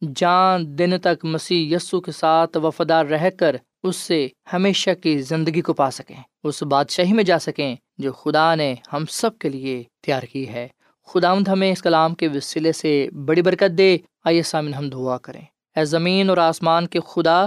جان 0.00 0.78
دن 0.78 1.00
تک 1.02 1.24
مسیح 1.24 1.76
یسو 1.76 2.00
کے 2.00 2.12
ساتھ 2.12 2.56
وفادار 2.56 3.06
رہ 3.06 3.30
کر 3.30 3.56
اس 3.82 3.96
سے 3.96 4.28
ہمیشہ 4.52 4.90
کی 5.02 5.18
زندگی 5.18 5.60
کو 5.60 5.72
پا 5.72 5.90
سکیں، 5.90 6.16
اس 6.44 6.62
بادشاہی 6.62 7.12
میں 7.12 7.24
جا 7.24 7.38
سکیں 7.38 7.76
جو 7.98 8.12
خدا 8.12 8.54
نے 8.54 8.74
ہم 8.92 9.04
سب 9.10 9.38
کے 9.38 9.48
لیے 9.48 9.82
تیار 10.02 10.22
کی 10.22 10.48
ہے۔ 10.48 10.68
خدا 11.06 11.34
ہمیں 11.48 11.72
اس 11.72 11.82
کلام 11.82 12.14
کے 12.14 12.28
وسیلے 12.28 12.72
سے 12.72 13.08
بڑی 13.26 13.42
برکت 13.42 13.78
دے۔ 13.78 13.98
آئیے 14.24 14.42
سامن 14.42 14.74
ہم 14.74 14.88
دعا 14.88 15.18
کریں۔ 15.18 15.42
اے 15.76 15.84
زمین 15.84 16.30
اور 16.30 16.38
آسمان 16.38 16.86
کے 16.86 17.00
خدا، 17.06 17.46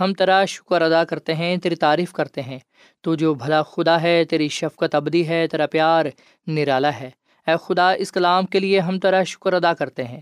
ہم 0.00 0.14
تیرا 0.14 0.44
شکر 0.44 0.82
ادا 0.82 1.04
کرتے 1.04 1.34
ہیں، 1.34 1.56
تیری 1.56 1.74
تعریف 1.74 2.12
کرتے 2.12 2.42
ہیں۔ 2.42 2.58
تو 3.00 3.14
جو 3.14 3.34
بھلا 3.34 3.62
خدا 3.62 4.02
ہے، 4.02 4.24
تیری 4.24 4.48
شفقت 4.48 4.94
ابدی 4.94 5.28
ہے، 5.28 5.46
تیرا 5.46 5.66
پیار 5.66 6.04
نرالا 6.46 7.00
ہے۔ 7.00 7.10
اے 7.46 7.54
خدا، 7.62 7.90
اس 7.92 8.12
کلام 8.12 8.46
کے 8.46 8.60
لیے 8.60 8.80
ہم 8.80 8.98
تیرا 8.98 9.22
شکر 9.22 9.52
ادا 9.52 9.74
کرتے 9.74 10.04
ہیں۔ 10.04 10.20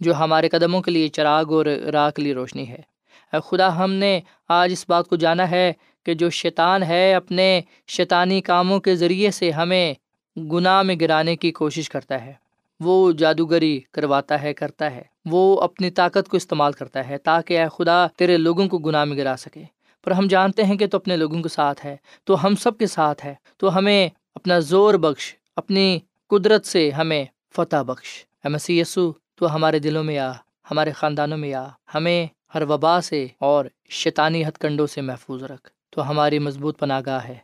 جو 0.00 0.14
ہمارے 0.14 0.48
قدموں 0.48 0.82
کے 0.82 0.90
لیے 0.90 1.08
چراغ 1.08 1.52
اور 1.52 1.66
راہ 1.66 2.10
کے 2.10 2.22
لیے 2.22 2.34
روشنی 2.34 2.68
ہے۔ 2.68 2.78
اے 3.32 3.36
خدا، 3.44 3.84
ہم 3.84 3.92
نے 3.92 4.20
آج 4.48 4.72
اس 4.72 4.84
بات 4.88 5.08
کو 5.08 5.16
جانا 5.16 5.50
ہے 5.50 5.72
کہ 6.06 6.14
جو 6.14 6.30
شیطان 6.30 6.82
ہے، 6.82 7.14
اپنے 7.14 7.60
شیطانی 7.86 8.40
کاموں 8.40 8.80
کے 8.80 8.96
ذریعے 8.96 9.30
سے 9.30 9.50
ہمیں 9.50 9.94
گناہ 10.36 10.82
میں 10.82 10.96
گرانے 11.00 11.36
کی 11.36 11.52
کوشش 11.52 11.90
کرتا 11.90 12.24
ہے۔ 12.24 12.32
وہ 12.80 13.12
جادوگری 13.12 13.80
کرواتا 13.92 14.42
ہے، 14.42 14.54
کرتا 14.54 14.94
ہے۔ 14.94 15.02
وہ 15.24 15.60
اپنی 15.60 15.90
طاقت 15.90 16.28
کو 16.28 16.36
استعمال 16.36 16.72
کرتا 16.72 17.08
ہے 17.08 17.18
تاکہ 17.18 17.58
اے 17.58 17.66
خدا 17.78 18.06
تیرے 18.06 18.36
لوگوں 18.36 18.68
کو 18.68 18.78
گناہ 18.78 19.04
میں 19.04 19.16
گرا 19.16 19.34
سکے۔ 19.38 19.62
پر 20.04 20.10
ہم 20.10 20.26
جانتے 20.26 20.64
ہیں 20.64 20.76
کہ 20.76 20.86
تو 20.86 20.96
اپنے 20.96 21.16
لوگوں 21.16 21.42
کے 21.42 21.48
ساتھ 21.48 21.86
ہے، 21.86 21.96
تو 22.24 22.46
ہم 22.46 22.54
سب 22.56 22.78
کے 22.78 22.86
ساتھ 22.86 23.26
ہے۔ 23.26 23.34
تو 23.56 23.78
ہمیں 23.78 24.08
اپنا 24.34 24.58
زور 24.58 24.94
بخش، 24.94 25.34
اپنی 25.56 25.98
قدرت 26.28 26.66
سے 26.66 26.90
ہمیں 26.90 27.24
فتح 27.56 27.82
بخش۔ 27.82 28.24
اے 28.44 28.48
مسیح 28.48 28.80
یسو 28.80 29.12
تو 29.38 29.54
ہمارے 29.54 29.78
دلوں 29.78 30.04
میں 30.04 30.18
آ 30.18 30.32
ہمارے 30.70 30.92
خاندانوں 30.92 31.38
میں 31.38 31.54
آ 31.54 31.66
ہمیں 31.94 32.26
ہر 32.54 32.62
وبا 32.62 33.00
سے 33.00 33.26
اور 33.38 33.64
شیطانی 33.88 34.44
ہتھ 34.44 34.58
کنڈوں 34.58 34.86
سے 34.86 35.00
محفوظ 35.00 35.42
رکھ۔ 35.42 35.70
تو 35.90 36.10
ہماری 36.10 36.38
مضبوط 36.38 36.78
پناہ 36.78 37.00
گاہ 37.06 37.24
ہے۔ 37.28 37.34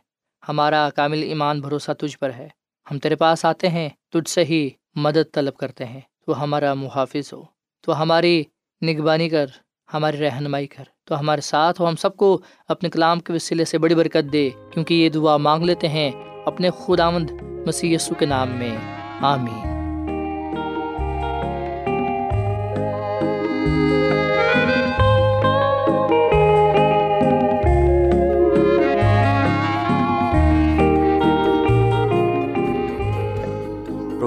ہمارا 0.49 0.89
کامل 0.95 1.23
ایمان 1.23 1.61
بھروسہ 1.61 1.91
تجھ 1.91 2.17
پر 2.17 2.33
ہے۔ 2.33 2.47
ہم 2.91 2.99
تیرے 2.99 3.15
پاس 3.15 3.45
آتے 3.45 3.69
ہیں، 3.69 3.89
تجھ 4.11 4.29
سے 4.29 4.43
ہی 4.43 4.69
مدد 4.95 5.33
طلب 5.33 5.57
کرتے 5.57 5.85
ہیں۔ 5.85 6.01
تو 6.25 6.43
ہمارا 6.43 6.73
محافظ 6.73 7.33
ہو۔ 7.33 7.43
تو 7.81 8.01
ہماری 8.01 8.43
نگبانی 8.85 9.29
کر، 9.29 9.45
ہماری 9.93 10.17
رہنمائی 10.17 10.67
کر۔ 10.67 10.83
تو 11.03 11.19
ہمارے 11.19 11.41
ساتھ 11.41 11.81
ہو، 11.81 11.87
ہم 11.87 11.95
سب 11.95 12.17
کو 12.17 12.41
اپنے 12.67 12.89
کلام 12.89 13.19
کے 13.19 13.33
وسیلے 13.33 13.65
سے 13.65 13.77
بڑی 13.77 13.95
برکت 13.95 14.33
دے۔ 14.33 14.49
کیونکہ 14.71 14.93
یہ 14.93 15.09
دعا 15.09 15.37
مانگ 15.37 15.63
لیتے 15.63 15.87
ہیں 15.87 16.11
اپنے 16.45 16.69
خود 16.69 16.99
آمد 16.99 17.31
مسیح 17.41 17.95
یسو 17.95 18.13
کے 18.13 18.25
نام 18.25 18.49
میں۔ 18.49 18.77
آمین۔ 19.21 19.74